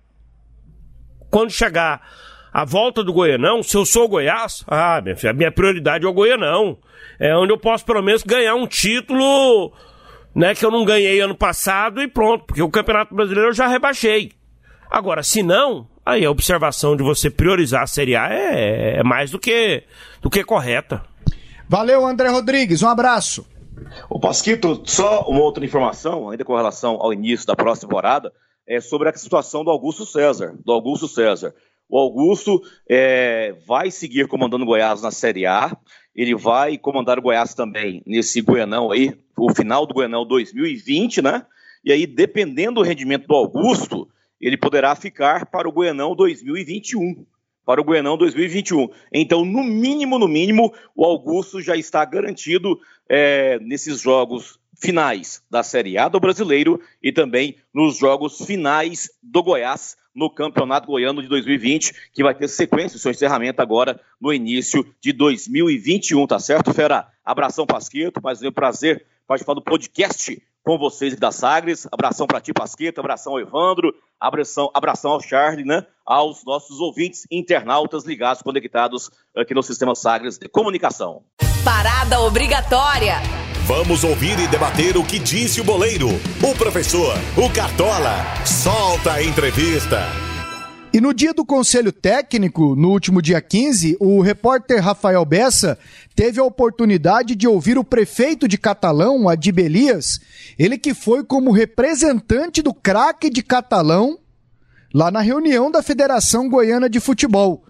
[1.29, 2.01] quando chegar
[2.51, 6.05] a volta do Goianão, se eu sou o Goiás, ah, minha filha, a minha prioridade
[6.05, 6.77] é o Goianão.
[7.19, 9.73] É onde eu posso pelo menos ganhar um título,
[10.33, 13.67] né, que eu não ganhei ano passado e pronto, porque o Campeonato Brasileiro eu já
[13.67, 14.31] rebaixei.
[14.89, 19.31] Agora, se não, aí a observação de você priorizar a Série A é, é mais
[19.31, 19.83] do que,
[20.21, 21.03] do que correta.
[21.67, 23.45] Valeu, André Rodrigues, um abraço.
[24.09, 28.31] O Pasquito, só uma outra informação, ainda com relação ao início da próxima temporada,
[28.67, 30.55] é sobre a situação do Augusto César.
[30.63, 31.53] Do Augusto César.
[31.87, 35.75] O Augusto é, vai seguir comandando Goiás na Série A.
[36.15, 41.45] Ele vai comandar o Goiás também nesse Goianão aí, o final do Goianão 2020, né?
[41.83, 44.07] E aí, dependendo do rendimento do Augusto,
[44.41, 47.25] ele poderá ficar para o Goianão 2021
[47.65, 48.89] para o Goianão 2021.
[49.11, 55.63] Então, no mínimo, no mínimo, o Augusto já está garantido é, nesses jogos finais da
[55.63, 61.27] Série A do Brasileiro e também nos jogos finais do Goiás no Campeonato Goiano de
[61.27, 67.07] 2020, que vai ter sequência, seu encerramento agora no início de 2021, tá certo, Fera?
[67.23, 71.87] Abração, Pasquito, mais um prazer participar do podcast com vocês da Sagres.
[71.91, 75.85] Abração para ti, Pasquito, abração ao Evandro, abração, abração ao Charlie, né?
[76.05, 81.23] Aos nossos ouvintes internautas ligados, conectados aqui no Sistema Sagres de Comunicação.
[81.63, 83.15] Parada obrigatória.
[83.65, 88.13] Vamos ouvir e debater o que disse o boleiro, o professor, o Cartola.
[88.45, 90.24] Solta a entrevista.
[90.95, 95.77] E no dia do Conselho Técnico, no último dia 15, o repórter Rafael Bessa
[96.15, 100.21] teve a oportunidade de ouvir o prefeito de Catalão, Adib Elias,
[100.57, 104.17] ele que foi como representante do craque de Catalão
[104.93, 107.65] lá na reunião da Federação Goiana de Futebol.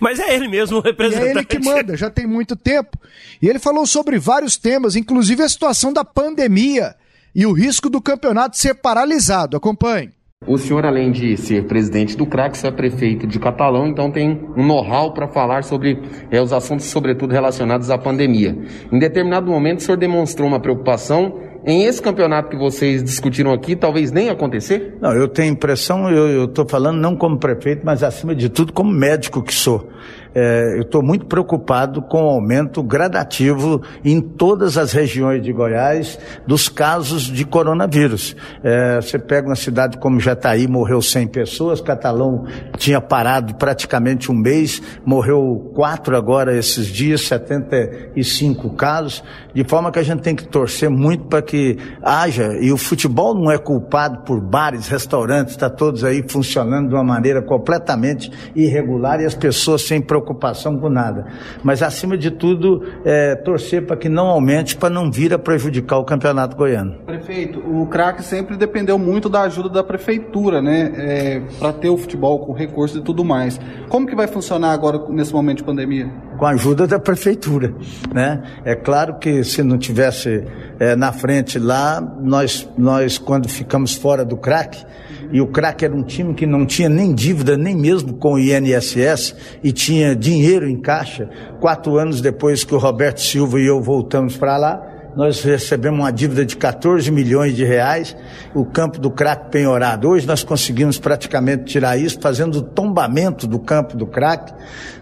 [0.00, 1.26] Mas é ele mesmo o representante.
[1.26, 2.96] E é ele que manda, já tem muito tempo.
[3.42, 6.96] E ele falou sobre vários temas, inclusive a situação da pandemia
[7.34, 9.54] e o risco do campeonato ser paralisado.
[9.54, 10.14] Acompanhe.
[10.46, 14.66] O senhor, além de ser presidente do CRAX, é prefeito de Catalão, então tem um
[14.66, 18.56] know-how para falar sobre é, os assuntos, sobretudo relacionados à pandemia.
[18.90, 23.76] Em determinado momento, o senhor demonstrou uma preocupação em esse campeonato que vocês discutiram aqui,
[23.76, 24.96] talvez nem acontecer?
[24.98, 28.90] Não, eu tenho impressão, eu estou falando não como prefeito, mas acima de tudo como
[28.90, 29.90] médico que sou
[30.34, 36.18] é, eu estou muito preocupado com o aumento gradativo em todas as regiões de Goiás
[36.46, 38.36] dos casos de coronavírus.
[38.62, 42.44] É, você pega uma cidade como Jataí, morreu 100 pessoas, Catalão
[42.76, 49.22] tinha parado praticamente um mês, morreu quatro agora esses dias, 75 casos,
[49.54, 53.34] de forma que a gente tem que torcer muito para que haja, e o futebol
[53.34, 59.20] não é culpado por bares, restaurantes, está todos aí funcionando de uma maneira completamente irregular
[59.20, 61.26] e as pessoas sem preocupação com nada.
[61.62, 65.98] Mas, acima de tudo, é, torcer para que não aumente, para não vir a prejudicar
[65.98, 66.96] o campeonato goiano.
[67.06, 70.92] Prefeito, o craque sempre dependeu muito da ajuda da prefeitura, né?
[70.96, 73.60] É, para ter o futebol com recursos e tudo mais.
[73.88, 76.10] Como que vai funcionar agora nesse momento de pandemia?
[76.40, 77.74] Com a ajuda da prefeitura,
[78.14, 78.42] né?
[78.64, 80.42] É claro que se não tivesse
[80.78, 84.82] é, na frente lá, nós, nós quando ficamos fora do craque,
[85.30, 88.38] e o craque era um time que não tinha nem dívida, nem mesmo com o
[88.38, 91.28] INSS, e tinha dinheiro em caixa.
[91.60, 96.10] Quatro anos depois que o Roberto Silva e eu voltamos para lá, nós recebemos uma
[96.10, 98.16] dívida de 14 milhões de reais,
[98.54, 100.08] o campo do craque penhorado.
[100.08, 104.52] Hoje nós conseguimos praticamente tirar isso, fazendo o tombamento do campo do craque.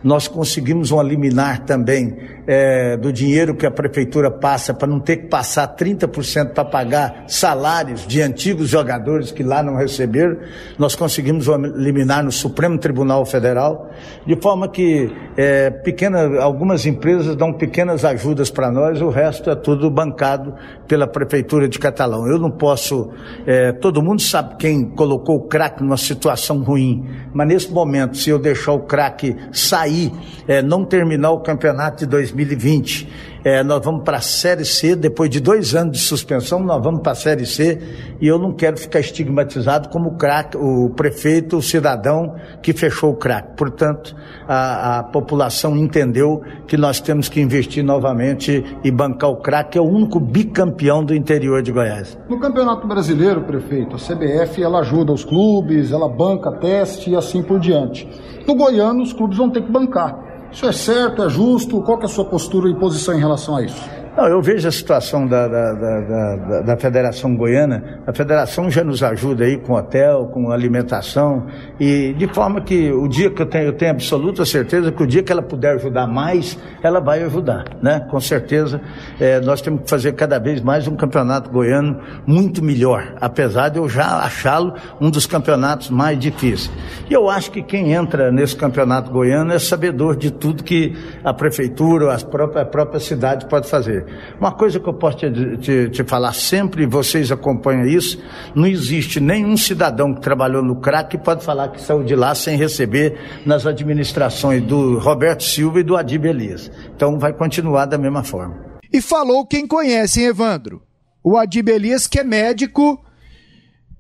[0.03, 5.17] Nós conseguimos um liminar também é, do dinheiro que a prefeitura passa para não ter
[5.19, 10.39] que passar 30% para pagar salários de antigos jogadores que lá não receberam.
[10.79, 13.91] Nós conseguimos um liminar no Supremo Tribunal Federal,
[14.27, 19.55] de forma que é, pequena, algumas empresas dão pequenas ajudas para nós, o resto é
[19.55, 20.55] tudo bancado
[20.87, 22.25] pela Prefeitura de Catalão.
[22.29, 23.11] Eu não posso.
[23.45, 28.31] É, todo mundo sabe quem colocou o craque numa situação ruim, mas nesse momento, se
[28.31, 30.13] eu deixar o craque sair,
[30.47, 33.09] é, não terminar o campeonato de 2020
[33.45, 37.01] é, nós vamos para a Série C, depois de dois anos de suspensão, nós vamos
[37.01, 37.79] para a Série C,
[38.21, 43.13] e eu não quero ficar estigmatizado como o craque, o prefeito, o cidadão que fechou
[43.13, 43.57] o craque.
[43.57, 44.15] Portanto,
[44.47, 49.79] a, a, população entendeu que nós temos que investir novamente e bancar o craque, que
[49.79, 52.19] é o único bicampeão do interior de Goiás.
[52.29, 57.43] No Campeonato Brasileiro, prefeito, a CBF ela ajuda os clubes, ela banca teste e assim
[57.43, 58.09] por diante.
[58.47, 60.28] No Goiano, os clubes vão ter que bancar.
[60.51, 61.81] Isso é certo, é justo?
[61.83, 63.83] Qual é a sua postura e posição em relação a isso?
[64.19, 68.01] Não, eu vejo a situação da, da, da, da, Federação Goiana.
[68.05, 71.47] A Federação já nos ajuda aí com hotel, com alimentação,
[71.79, 75.07] e de forma que o dia que eu tenho, eu tenho absoluta certeza que o
[75.07, 78.09] dia que ela puder ajudar mais, ela vai ajudar, né?
[78.11, 78.81] Com certeza,
[79.21, 83.79] é, nós temos que fazer cada vez mais um campeonato goiano muito melhor, apesar de
[83.79, 86.69] eu já achá-lo um dos campeonatos mais difíceis.
[87.09, 91.33] E eu acho que quem entra nesse campeonato goiano é sabedor de tudo que a
[91.33, 92.17] prefeitura, a
[92.61, 94.08] a própria cidade pode fazer.
[94.41, 98.23] Uma coisa que eu posso te, te, te falar sempre, vocês acompanham isso,
[98.55, 102.35] não existe nenhum cidadão que trabalhou no crack que pode falar que saiu de lá
[102.35, 106.71] sem receber nas administrações do Roberto Silva e do Adib Elias.
[106.95, 108.57] Então vai continuar da mesma forma.
[108.93, 110.83] E falou quem conhece, hein, Evandro?
[111.23, 113.03] O Adib Elias, que é médico,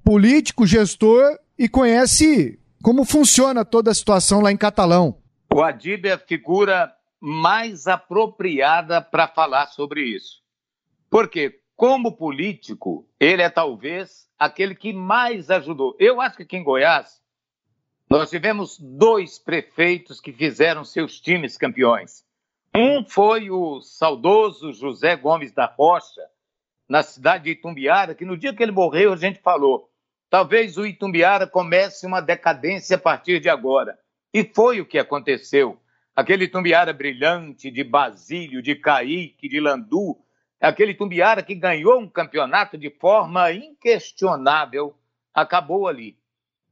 [0.05, 5.17] político, gestor e conhece como funciona toda a situação lá em Catalão.
[5.53, 10.43] O Adib é a figura mais apropriada para falar sobre isso.
[11.11, 15.97] Porque, como político, ele é talvez aquele que mais ajudou.
[15.99, 17.21] Eu acho que aqui em Goiás,
[18.09, 22.25] nós tivemos dois prefeitos que fizeram seus times campeões.
[22.75, 26.23] Um foi o saudoso José Gomes da Rocha,
[26.89, 29.91] na cidade de Itumbiara, que no dia que ele morreu a gente falou:
[30.31, 33.99] talvez o Itumbiara comece uma decadência a partir de agora.
[34.33, 35.79] E foi o que aconteceu.
[36.19, 40.19] Aquele Itumbiara brilhante de Basílio, de Caíque, de Landu,
[40.61, 44.97] aquele Itumbiara que ganhou um campeonato de forma inquestionável,
[45.33, 46.19] acabou ali.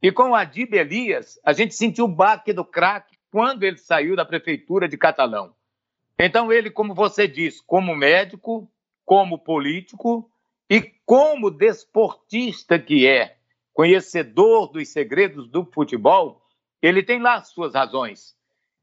[0.03, 4.17] E com o Adib Elias, a gente sentiu o baque do craque quando ele saiu
[4.17, 5.55] da prefeitura de Catalão.
[6.19, 8.69] Então, ele, como você diz, como médico,
[9.05, 10.29] como político
[10.69, 13.37] e como desportista que é,
[13.73, 16.43] conhecedor dos segredos do futebol,
[16.83, 18.36] ele tem lá suas razões.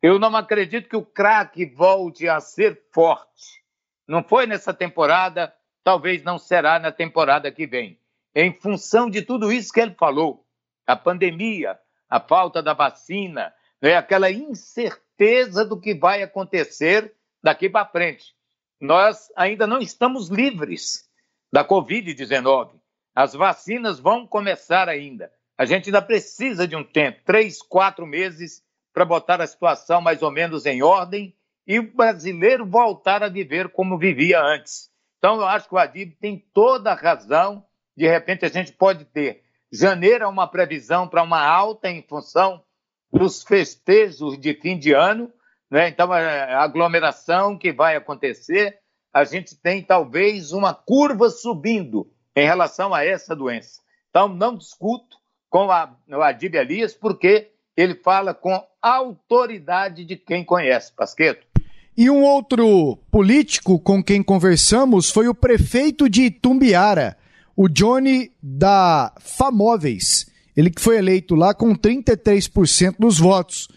[0.03, 3.63] Eu não acredito que o craque volte a ser forte.
[4.05, 7.97] Não foi nessa temporada, talvez não será na temporada que vem.
[8.35, 10.45] Em função de tudo isso que ele falou,
[10.85, 11.79] a pandemia,
[12.09, 18.35] a falta da vacina, né, aquela incerteza do que vai acontecer daqui para frente.
[18.81, 21.09] Nós ainda não estamos livres
[21.49, 22.71] da Covid-19.
[23.15, 25.31] As vacinas vão começar ainda.
[25.57, 28.62] A gente ainda precisa de um tempo três, quatro meses
[28.93, 31.35] para botar a situação mais ou menos em ordem
[31.65, 34.91] e o brasileiro voltar a viver como vivia antes.
[35.17, 37.65] Então, eu acho que o Adib tem toda a razão.
[37.95, 42.63] De repente, a gente pode ter janeiro é uma previsão para uma alta em função
[43.11, 45.31] dos festejos de fim de ano,
[45.69, 45.87] né?
[45.87, 48.77] Então, a aglomeração que vai acontecer,
[49.11, 53.81] a gente tem talvez uma curva subindo em relação a essa doença.
[54.09, 55.17] Então, não discuto
[55.49, 61.47] com a, o Adib Elias, porque ele fala com autoridade de quem conhece, Pasqueto.
[61.95, 67.15] E um outro político com quem conversamos foi o prefeito de Itumbiara,
[67.55, 70.27] o Johnny da Famóveis.
[70.57, 73.67] Ele que foi eleito lá com 33% dos votos.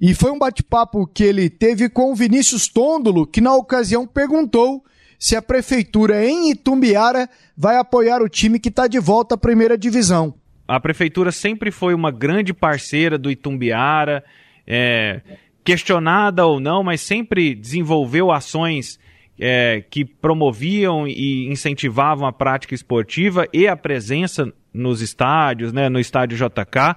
[0.00, 4.84] E foi um bate-papo que ele teve com o Vinícius Tôndolo, que na ocasião perguntou
[5.16, 9.78] se a prefeitura em Itumbiara vai apoiar o time que está de volta à primeira
[9.78, 10.34] divisão.
[10.66, 14.24] A prefeitura sempre foi uma grande parceira do Itumbiara,
[14.66, 15.20] é,
[15.64, 18.98] questionada ou não, mas sempre desenvolveu ações
[19.38, 25.98] é, que promoviam e incentivavam a prática esportiva e a presença nos estádios, né, no
[25.98, 26.96] estádio JK.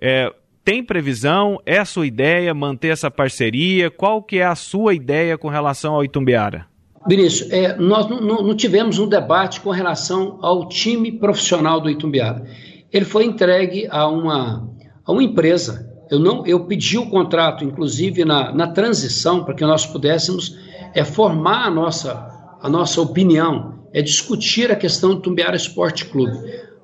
[0.00, 0.32] É,
[0.64, 1.60] tem previsão?
[1.66, 3.90] É a sua ideia manter essa parceria?
[3.90, 6.66] Qual que é a sua ideia com relação ao Itumbiara?
[7.06, 12.46] Vinícius, é, nós não, tivemos um debate com relação ao time profissional do Itumbiara.
[12.90, 14.70] Ele foi entregue a uma,
[15.04, 15.93] a uma empresa.
[16.10, 20.56] Eu, não, eu pedi o contrato, inclusive na, na transição, para que nós pudéssemos
[20.94, 26.36] é, formar a nossa, a nossa opinião, é discutir a questão do Itumbiara Esporte Clube.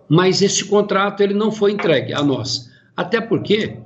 [0.08, 2.68] Mas esse contrato ele não foi entregue a nós.
[2.96, 3.76] Até porque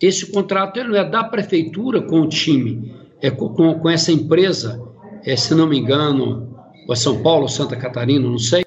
[0.00, 4.82] esse contrato ele não é da prefeitura com o time, é com, com essa empresa,
[5.24, 8.64] é, se não me engano, ou é São Paulo, Santa Catarina, não sei.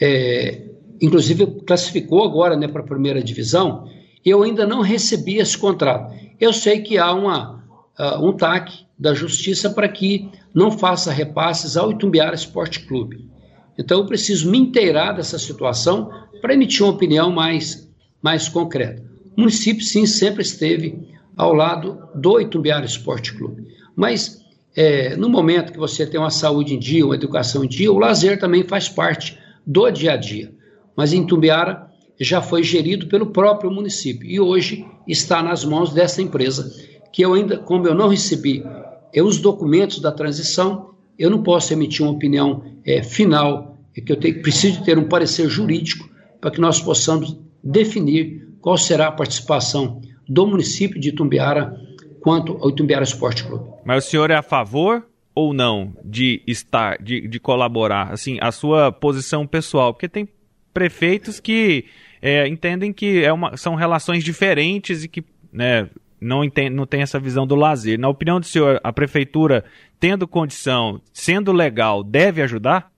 [0.00, 0.62] É,
[1.00, 3.88] inclusive classificou agora né, para a primeira divisão.
[4.26, 6.12] Eu ainda não recebi esse contrato.
[6.40, 7.64] Eu sei que há uma,
[7.96, 13.30] uh, um TAC da Justiça para que não faça repasses ao Itumbiara Esporte Clube.
[13.78, 16.10] Então eu preciso me inteirar dessa situação
[16.42, 17.88] para emitir uma opinião mais,
[18.20, 19.00] mais concreta.
[19.36, 23.68] O município, sim, sempre esteve ao lado do Itumbiara Esporte Clube.
[23.94, 24.40] Mas,
[24.74, 27.98] é, no momento que você tem uma saúde em dia, uma educação em dia, o
[27.98, 30.52] lazer também faz parte do dia a dia.
[30.96, 31.86] Mas em Itumbiara
[32.18, 36.70] já foi gerido pelo próprio município e hoje está nas mãos dessa empresa,
[37.12, 38.64] que eu ainda, como eu não recebi
[39.12, 44.12] eu, os documentos da transição, eu não posso emitir uma opinião é, final, é que
[44.12, 46.08] eu tenho, preciso ter um parecer jurídico
[46.40, 51.80] para que nós possamos definir qual será a participação do município de Itumbiara
[52.20, 53.70] quanto ao Itumbiara Esporte Clube.
[53.84, 58.12] Mas o senhor é a favor ou não de estar, de, de colaborar?
[58.12, 60.28] Assim, a sua posição pessoal, porque tem
[60.74, 61.84] prefeitos que
[62.26, 65.88] é, entendem que é uma, são relações diferentes e que né,
[66.20, 67.96] não, entende, não tem essa visão do lazer.
[68.00, 69.64] Na opinião do senhor, a prefeitura,
[70.00, 72.90] tendo condição, sendo legal, deve ajudar?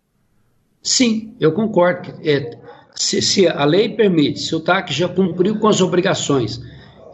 [0.82, 2.14] Sim, eu concordo.
[2.24, 2.58] É,
[2.94, 6.62] se, se, a lei permite, se o TAC já cumpriu com as obrigações,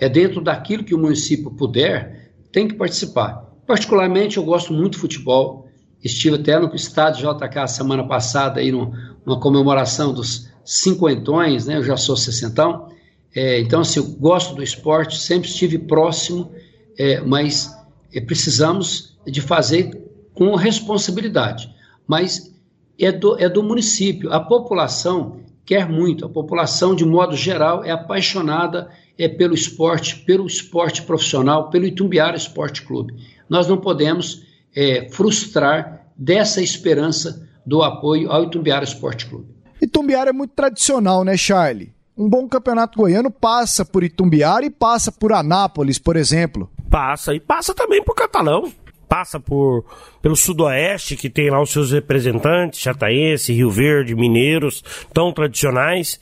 [0.01, 3.45] é dentro daquilo que o município puder, tem que participar.
[3.67, 5.69] Particularmente, eu gosto muito de futebol.
[6.01, 11.77] Estive até no estádio JK semana passada, aí numa comemoração dos cinquentões, né?
[11.77, 12.89] Eu já sou sessentão.
[13.35, 16.53] É, então, assim, eu gosto do esporte, sempre estive próximo,
[16.97, 17.71] é, mas
[18.13, 20.01] é, precisamos de fazer
[20.33, 21.73] com responsabilidade.
[22.07, 22.55] Mas
[22.99, 24.33] é do, é do município.
[24.33, 28.89] A população quer muito, a população, de modo geral, é apaixonada
[29.19, 33.15] é, pelo esporte, pelo esporte profissional, pelo Itumbiara Esporte Clube.
[33.49, 34.43] Nós não podemos
[34.75, 39.54] é, frustrar dessa esperança do apoio ao Itumbiara Esporte Clube.
[39.85, 41.93] Itumbiara é muito tradicional, né, Charlie?
[42.17, 46.71] Um bom campeonato goiano passa por Itumbiara e passa por Anápolis, por exemplo.
[46.91, 48.73] Passa, e passa também por Catalão.
[49.07, 49.85] Passa por
[50.23, 54.83] pelo Sudoeste, que tem lá os seus representantes, Chataense, Rio Verde, Mineiros,
[55.13, 56.19] tão tradicionais.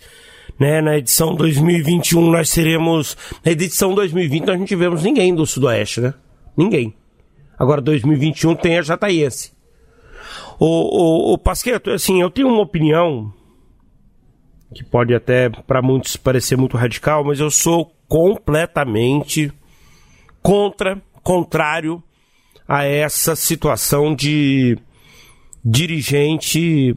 [0.59, 3.17] Né, na edição 2021 nós teremos.
[3.45, 6.15] Na edição 2020 nós não tivemos ninguém do Sudoeste, né?
[6.57, 6.95] Ninguém.
[7.59, 9.53] Agora 2021 tem a Jataiense.
[10.59, 13.33] O, o, o Pasqueto, assim, eu tenho uma opinião
[14.73, 19.53] que pode até para muitos parecer muito radical, mas eu sou completamente
[20.43, 22.03] contra, contrário
[22.67, 24.79] a essa situação de
[25.65, 26.95] dirigente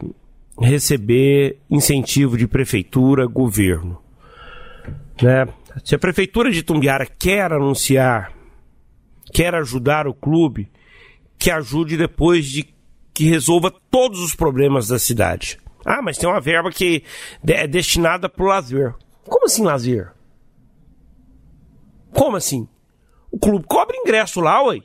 [0.60, 4.00] receber incentivo de prefeitura, governo.
[5.20, 5.46] Né?
[5.84, 8.32] Se a prefeitura de Tumbiara quer anunciar,
[9.32, 10.70] quer ajudar o clube,
[11.38, 12.66] que ajude depois de
[13.12, 15.58] que resolva todos os problemas da cidade.
[15.86, 17.04] Ah, mas tem uma verba que
[17.46, 18.92] é destinada para o lazer.
[19.22, 20.12] Como assim lazer?
[22.12, 22.68] Como assim?
[23.30, 24.80] O clube cobra ingresso lá, ué.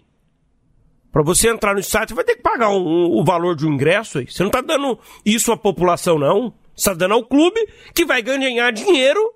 [1.11, 3.73] Para você entrar no você vai ter que pagar um, um, o valor de um
[3.73, 4.19] ingresso.
[4.19, 4.25] Ué.
[4.27, 6.53] Você não está dando isso à população, não.
[6.75, 7.59] Você está dando ao clube
[7.95, 9.33] que vai ganhar dinheiro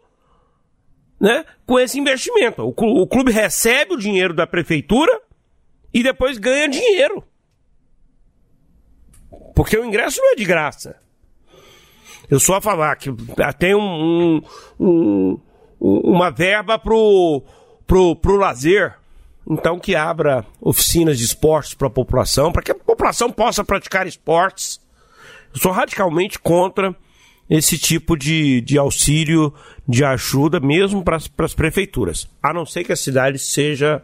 [1.19, 2.61] né, com esse investimento.
[2.61, 5.19] O, o clube recebe o dinheiro da prefeitura
[5.91, 7.23] e depois ganha dinheiro.
[9.55, 11.04] Porque o ingresso não é de graça.
[12.29, 13.09] Eu sou a falar que
[13.57, 14.41] tem um,
[14.79, 15.39] um,
[15.79, 17.43] um, uma verba pro,
[17.85, 18.95] pro, pro lazer.
[19.47, 24.07] Então que abra oficinas de esportes para a população, para que a população possa praticar
[24.07, 24.81] esportes.
[25.53, 26.95] Eu sou radicalmente contra
[27.47, 29.53] esse tipo de, de auxílio,
[29.87, 32.27] de ajuda, mesmo para as prefeituras.
[32.41, 34.01] A não ser que a cidade seja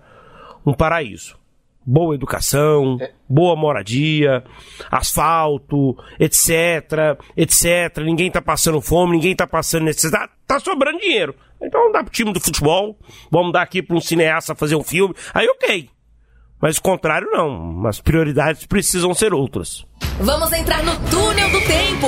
[0.63, 1.40] um paraíso
[1.85, 3.11] boa educação, é.
[3.27, 4.43] boa moradia,
[4.89, 7.97] asfalto, etc, etc.
[8.03, 11.35] Ninguém tá passando fome, ninguém tá passando necessidade, tá sobrando dinheiro.
[11.61, 12.97] Então vamos dar pro time do futebol,
[13.29, 15.89] vamos dar aqui para um cineasta fazer um filme, aí ok.
[16.61, 19.83] Mas o contrário não, as prioridades precisam ser outras.
[20.19, 22.07] Vamos entrar no túnel do tempo.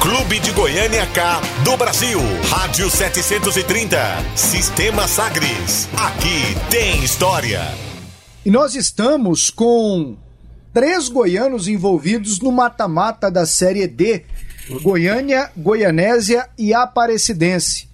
[0.00, 2.18] Clube de Goiânia K do Brasil.
[2.50, 3.98] Rádio 730.
[4.34, 5.88] Sistema Sagres.
[5.94, 7.91] Aqui tem história.
[8.44, 10.16] E nós estamos com
[10.74, 14.24] três goianos envolvidos no mata-mata da Série D:
[14.82, 17.88] Goiânia, Goianésia e Aparecidense.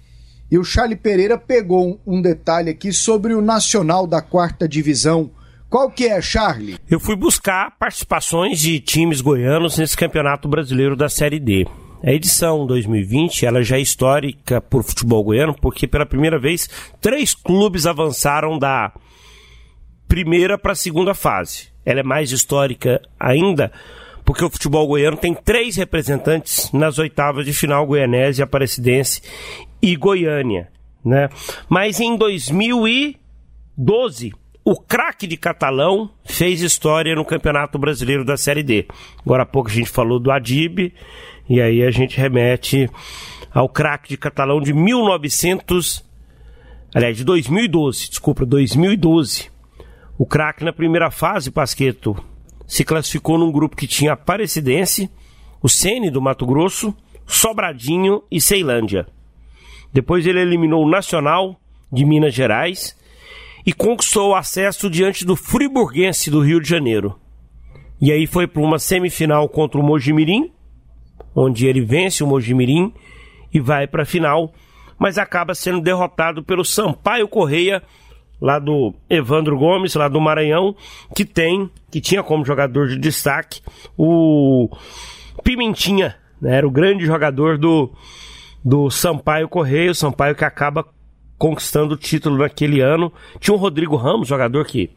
[0.49, 5.29] E o Charlie Pereira pegou um detalhe aqui sobre o Nacional da quarta divisão.
[5.69, 6.79] Qual que é, Charlie?
[6.89, 11.67] Eu fui buscar participações de times goianos nesse Campeonato Brasileiro da Série D.
[12.03, 16.67] A edição 2020 ela já é histórica por futebol goiano, porque pela primeira vez
[16.99, 18.91] três clubes avançaram da
[20.09, 21.69] primeira para a segunda fase.
[21.85, 23.71] Ela é mais histórica ainda,
[24.25, 29.21] porque o futebol goiano tem três representantes nas oitavas de final, Goianésia, Aparecidense
[29.81, 30.67] e Goiânia.
[31.05, 31.29] Né?
[31.69, 34.33] Mas em 2012,
[34.65, 38.87] o craque de Catalão fez história no Campeonato Brasileiro da Série D.
[39.21, 40.91] Agora há pouco a gente falou do Adib,
[41.47, 42.89] e aí a gente remete
[43.53, 46.03] ao craque de Catalão de 1900,
[46.93, 49.48] aliás, de 2012, desculpa, 2012
[50.19, 52.13] o craque na primeira fase, Pasqueto,
[52.67, 55.09] se classificou num grupo que tinha Aparecidense,
[55.63, 56.93] o Sene do Mato Grosso,
[57.25, 59.07] Sobradinho e Ceilândia.
[59.93, 61.57] Depois ele eliminou o Nacional
[61.89, 62.97] de Minas Gerais
[63.65, 67.17] e conquistou o acesso diante do Friburguense do Rio de Janeiro.
[68.01, 70.51] E aí foi para uma semifinal contra o Mojimirim,
[71.33, 72.93] onde ele vence o Mojimirim
[73.53, 74.53] e vai para a final,
[74.99, 77.81] mas acaba sendo derrotado pelo Sampaio Correia
[78.41, 80.75] lá do Evandro Gomes, lá do Maranhão,
[81.15, 83.61] que tem, que tinha como jogador de destaque
[83.97, 84.69] o
[85.43, 86.57] Pimentinha, né?
[86.57, 87.91] Era o grande jogador do,
[88.63, 90.85] do Sampaio Correio, Sampaio que acaba
[91.37, 93.11] conquistando o título naquele ano.
[93.39, 94.89] Tinha o Rodrigo Ramos, jogador que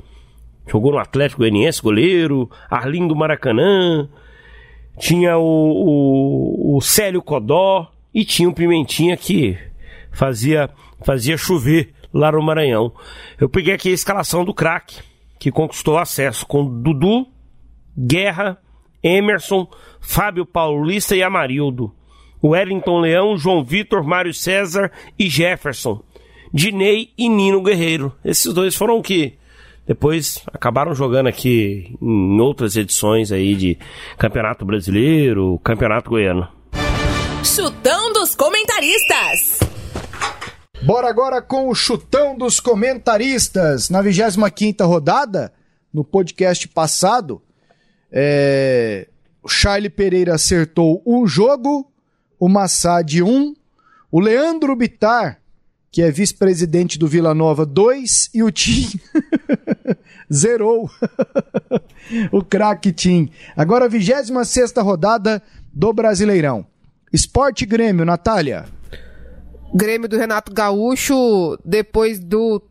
[0.66, 4.08] jogou no Atlético Goianiense, goleiro, Arlindo Maracanã,
[4.98, 9.58] tinha o, o, o Célio Codó e tinha o Pimentinha que
[10.12, 10.70] fazia,
[11.04, 12.92] fazia chover lá no Maranhão.
[13.40, 15.00] Eu peguei aqui a escalação do craque,
[15.38, 17.26] que conquistou acesso com Dudu,
[17.98, 18.58] Guerra,
[19.02, 19.66] Emerson,
[20.00, 21.92] Fábio Paulista e Amarildo.
[22.42, 26.02] Wellington Leão, João Vitor, Mário César e Jefferson.
[26.52, 28.12] Dinei e Nino Guerreiro.
[28.24, 29.38] Esses dois foram que
[29.86, 33.78] depois acabaram jogando aqui em outras edições aí de
[34.18, 36.48] Campeonato Brasileiro, Campeonato Goiano.
[37.44, 39.61] Chutão dos comentaristas.
[40.84, 43.88] Bora agora com o chutão dos comentaristas.
[43.88, 45.52] Na 25 rodada,
[45.92, 47.40] no podcast passado,
[48.10, 49.08] é...
[49.42, 51.90] o Charlie Pereira acertou um jogo,
[52.38, 53.54] o Massad um,
[54.10, 55.42] o Leandro Bitar
[55.92, 58.88] que é vice-presidente do Vila Nova 2, e o Tim
[60.32, 60.90] zerou
[62.32, 63.30] o craque Tim.
[63.54, 66.64] Agora, 26 rodada do Brasileirão.
[67.12, 68.64] Esporte Grêmio, Natália.
[69.74, 72.62] Grêmio do Renato Gaúcho, depois do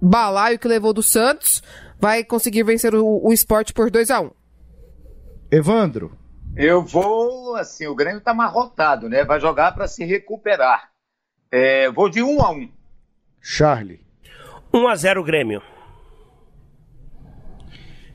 [0.00, 1.62] balaio que levou do Santos,
[2.00, 4.30] vai conseguir vencer o, o esporte por 2 a 1 um.
[5.50, 6.18] Evandro.
[6.56, 9.24] Eu vou, assim, o Grêmio tá amarrotado, né?
[9.24, 10.90] Vai jogar para se recuperar.
[11.50, 12.72] É, vou de 1 um a 1 um.
[13.40, 14.00] Charlie.
[14.72, 15.62] 1 a 0 Grêmio.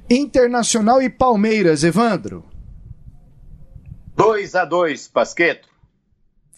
[0.10, 2.44] Internacional e Palmeiras, Evandro.
[4.16, 5.70] 2 a 2 Pasqueto.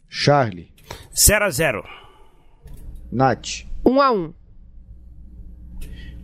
[0.08, 0.72] Charlie.
[1.20, 1.84] 0 a 0
[3.12, 3.66] Nath.
[3.84, 4.34] 1 a 1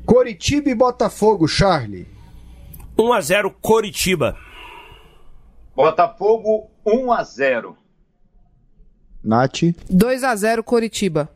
[0.05, 2.07] Coritiba e Botafogo, Charlie.
[2.97, 4.37] 1 a 0 Coritiba.
[5.75, 7.77] Botafogo 1 a 0
[9.21, 9.73] Nath.
[9.89, 11.29] 2 a 0 Coritiba.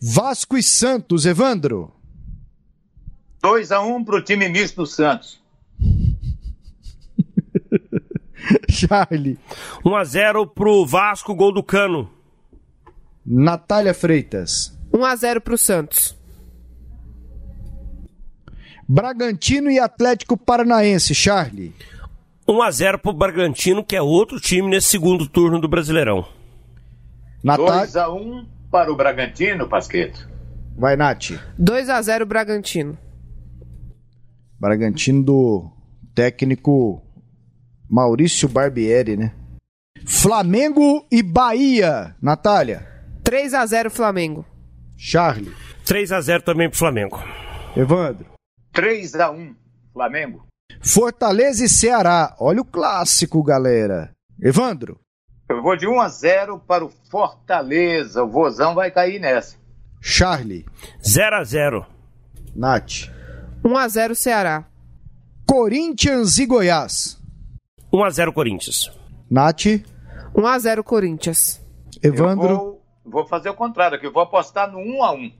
[0.00, 1.92] Vasco e Santos, Evandro.
[3.42, 5.40] 2 a 1 pro time misto do Santos.
[8.68, 9.38] Charlie.
[9.84, 12.10] 1 a 0 pro Vasco, gol do Cano.
[13.24, 14.76] Natália Freitas.
[14.92, 16.16] 1 a 0 pro Santos.
[18.88, 21.74] Bragantino e Atlético Paranaense, Charlie.
[22.48, 26.24] 1 a 0 pro Bragantino, que é outro time nesse segundo turno do Brasileirão.
[27.42, 27.80] Natália.
[27.80, 30.28] 2 a 1 para o Bragantino, Pasqueto.
[30.76, 31.32] Vai, Nath.
[31.58, 32.96] 2 a 0 Bragantino.
[34.60, 35.70] Bragantino do
[36.14, 37.02] técnico
[37.88, 39.34] Maurício Barbieri, né?
[40.04, 42.86] Flamengo e Bahia, Natália.
[43.24, 44.44] 3 a 0 Flamengo.
[44.96, 45.52] Charlie.
[45.84, 47.18] 3 a 0 também pro Flamengo.
[47.76, 48.26] Evandro.
[48.72, 49.54] 3 a 1
[49.92, 50.46] Flamengo.
[50.80, 52.36] Fortaleza e Ceará.
[52.38, 54.10] Olha o clássico, galera.
[54.40, 55.00] Evandro.
[55.48, 58.22] Eu vou de 1 a 0 para o Fortaleza.
[58.22, 59.56] O Vozão vai cair nessa.
[60.00, 60.64] Charlie.
[61.04, 61.86] 0 a 0
[62.54, 63.10] Nath.
[63.64, 64.64] 1 a 0 Ceará.
[65.46, 67.15] Corinthians e Goiás.
[67.92, 68.90] 1 a 0 Corinthians.
[69.30, 69.66] Nath.
[70.34, 71.60] 1 a 0 Corinthians.
[72.02, 72.48] Evandro.
[72.48, 74.06] Eu vou, vou fazer o contrário aqui.
[74.06, 75.32] Eu vou apostar no 1 a 1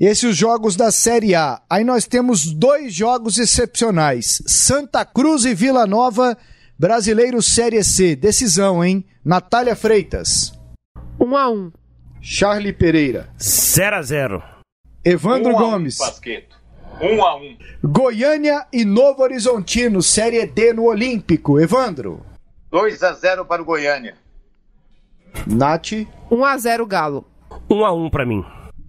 [0.00, 1.60] Esses os jogos da Série A.
[1.68, 6.36] Aí nós temos dois jogos excepcionais: Santa Cruz e Vila Nova,
[6.78, 8.16] Brasileiro Série C.
[8.16, 9.04] Decisão, hein?
[9.24, 10.52] Natália Freitas.
[11.20, 11.72] 1 a 1
[12.20, 13.28] Charlie Pereira.
[13.40, 14.42] 0 a 0
[15.04, 15.98] Evandro 1 a 1, Gomes.
[15.98, 16.57] Pasqueto.
[17.00, 21.60] 1 a 1 Goiânia e Novo Horizontino, Série D no Olímpico.
[21.60, 22.24] Evandro.
[22.70, 24.16] 2 a 0 para o Goiânia.
[25.46, 25.92] Nath.
[26.30, 27.24] 1 a 0 Galo.
[27.70, 28.44] 1 a 1 pra mim.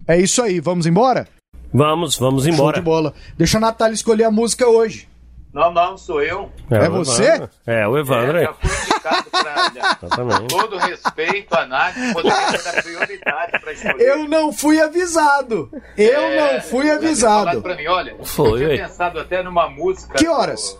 [0.06, 1.28] É isso aí, vamos embora?
[1.72, 2.78] Vamos, vamos Show embora.
[2.78, 3.14] de bola.
[3.38, 5.08] Deixa a Natália escolher a música hoje.
[5.52, 6.48] Não, não, sou eu.
[6.70, 7.48] É o você?
[7.66, 8.36] É, o Evandro.
[8.38, 9.72] É, É, já fui indicado para
[10.06, 10.46] Exatamente.
[10.48, 14.00] todo respeito a Nath, poderia dar prioridade para escolher.
[14.08, 15.68] Eu não fui avisado.
[15.98, 17.60] Eu É, não fui avisado.
[17.62, 20.14] Pra mim, olha, Foi, eu tinha pensado até numa música.
[20.14, 20.78] Que horas?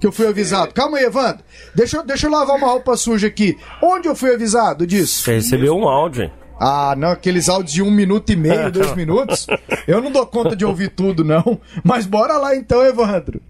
[0.00, 0.72] Que eu fui avisado.
[0.72, 1.44] Calma aí, Evandro.
[1.74, 3.58] Deixa, eu- deixa eu lavar uma roupa suja aqui.
[3.82, 5.22] Onde eu fui avisado disso?
[5.22, 6.24] Você recebeu um áudio.
[6.24, 6.32] hein?
[6.58, 9.46] Ah, não, aqueles áudios de um minuto e meio, dois minutos.
[9.86, 11.60] Eu não dou conta de ouvir tudo, não.
[11.82, 13.42] Mas bora lá então, Evandro.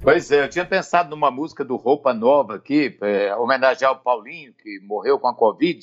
[0.00, 4.52] Pois é, eu tinha pensado numa música do Roupa Nova aqui, é, homenagear o Paulinho,
[4.54, 5.80] que morreu com a Covid.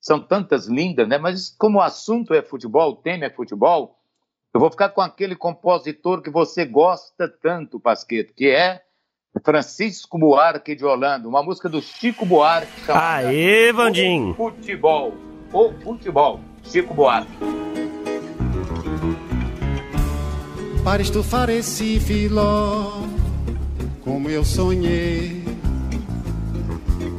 [0.00, 1.16] São tantas lindas, né?
[1.16, 3.96] Mas como o assunto é futebol, o tema é futebol,
[4.52, 8.82] eu vou ficar com aquele compositor que você gosta tanto, Pasqueto, que é
[9.44, 14.32] Francisco Buarque de Holanda, uma música do Chico Buarque chamada Aê, Vandinho.
[14.32, 15.14] O Futebol.
[15.52, 16.40] O Futebol.
[16.64, 17.32] Chico Buarque.
[20.84, 22.90] para estufar esse filó,
[24.04, 25.44] como eu sonhei.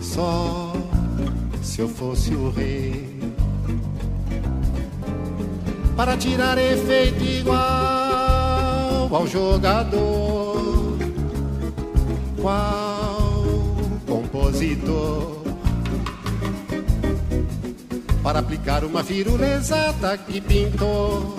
[0.01, 0.73] Só
[1.61, 3.19] se eu fosse o rei,
[5.95, 10.97] para tirar efeito igual ao jogador.
[12.41, 13.33] Qual
[14.05, 15.41] compositor?
[18.21, 21.35] Para aplicar uma firula exata que pintou.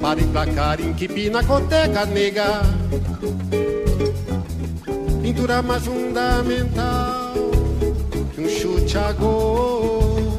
[0.00, 2.62] Para emplacar em que pinacoteca nega.
[5.32, 7.32] Pintura mais fundamental
[8.34, 10.38] que um chute a gol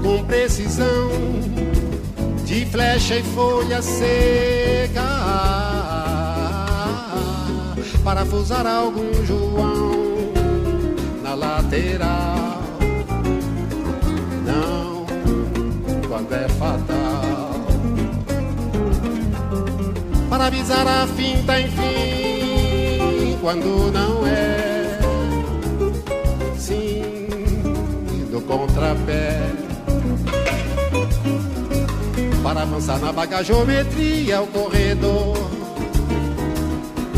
[0.00, 1.10] com precisão
[2.44, 5.02] de flecha e folha seca
[8.04, 10.32] parafusar algum João
[11.20, 12.62] na lateral.
[14.46, 15.06] Não,
[16.06, 17.50] quando é fatal.
[20.30, 22.33] Para avisar a finta, enfim,
[23.44, 24.98] quando não é.
[26.56, 27.28] Sim,
[28.32, 29.38] do contrapé
[32.42, 35.36] para avançar na bagageometria, o corredor.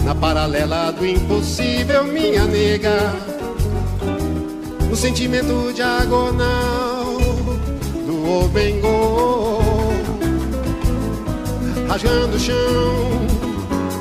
[0.04, 3.14] Na paralela do impossível, minha nega.
[4.90, 7.18] No sentimento diagonal
[8.04, 9.60] do Obengo.
[11.86, 13.26] Rasgando o chão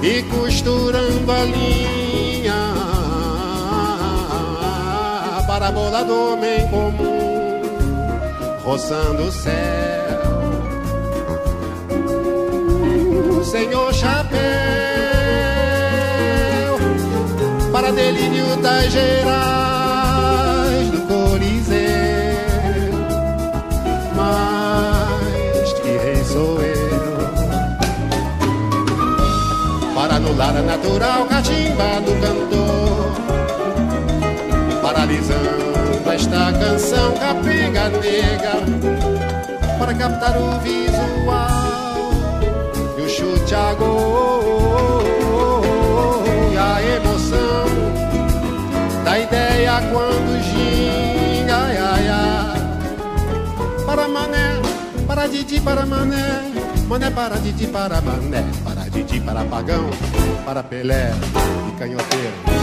[0.02, 2.05] e costurando a linha.
[5.76, 7.62] Bola do homem comum,
[8.64, 10.06] roçando o céu.
[13.46, 14.40] senhor chapéu
[17.72, 21.78] para delírio das gerais do Coliseu.
[24.16, 27.16] Mas que rei sou eu
[29.94, 33.12] para anular a natural catimba do cantor,
[34.82, 35.45] paralisando
[36.26, 38.56] esta canção capenga nega
[39.78, 42.12] para captar o visual
[43.08, 45.04] chute a gol
[46.52, 47.68] e a emoção
[49.04, 53.86] da ideia quando ginga ai, ai, ai.
[53.86, 54.62] para mané
[55.08, 56.52] para Didi para mané.
[56.88, 58.44] Mané para Didi para mané.
[58.64, 59.90] Para Didi para pagão
[60.44, 61.14] para Pelé
[61.70, 62.55] e canhoteiro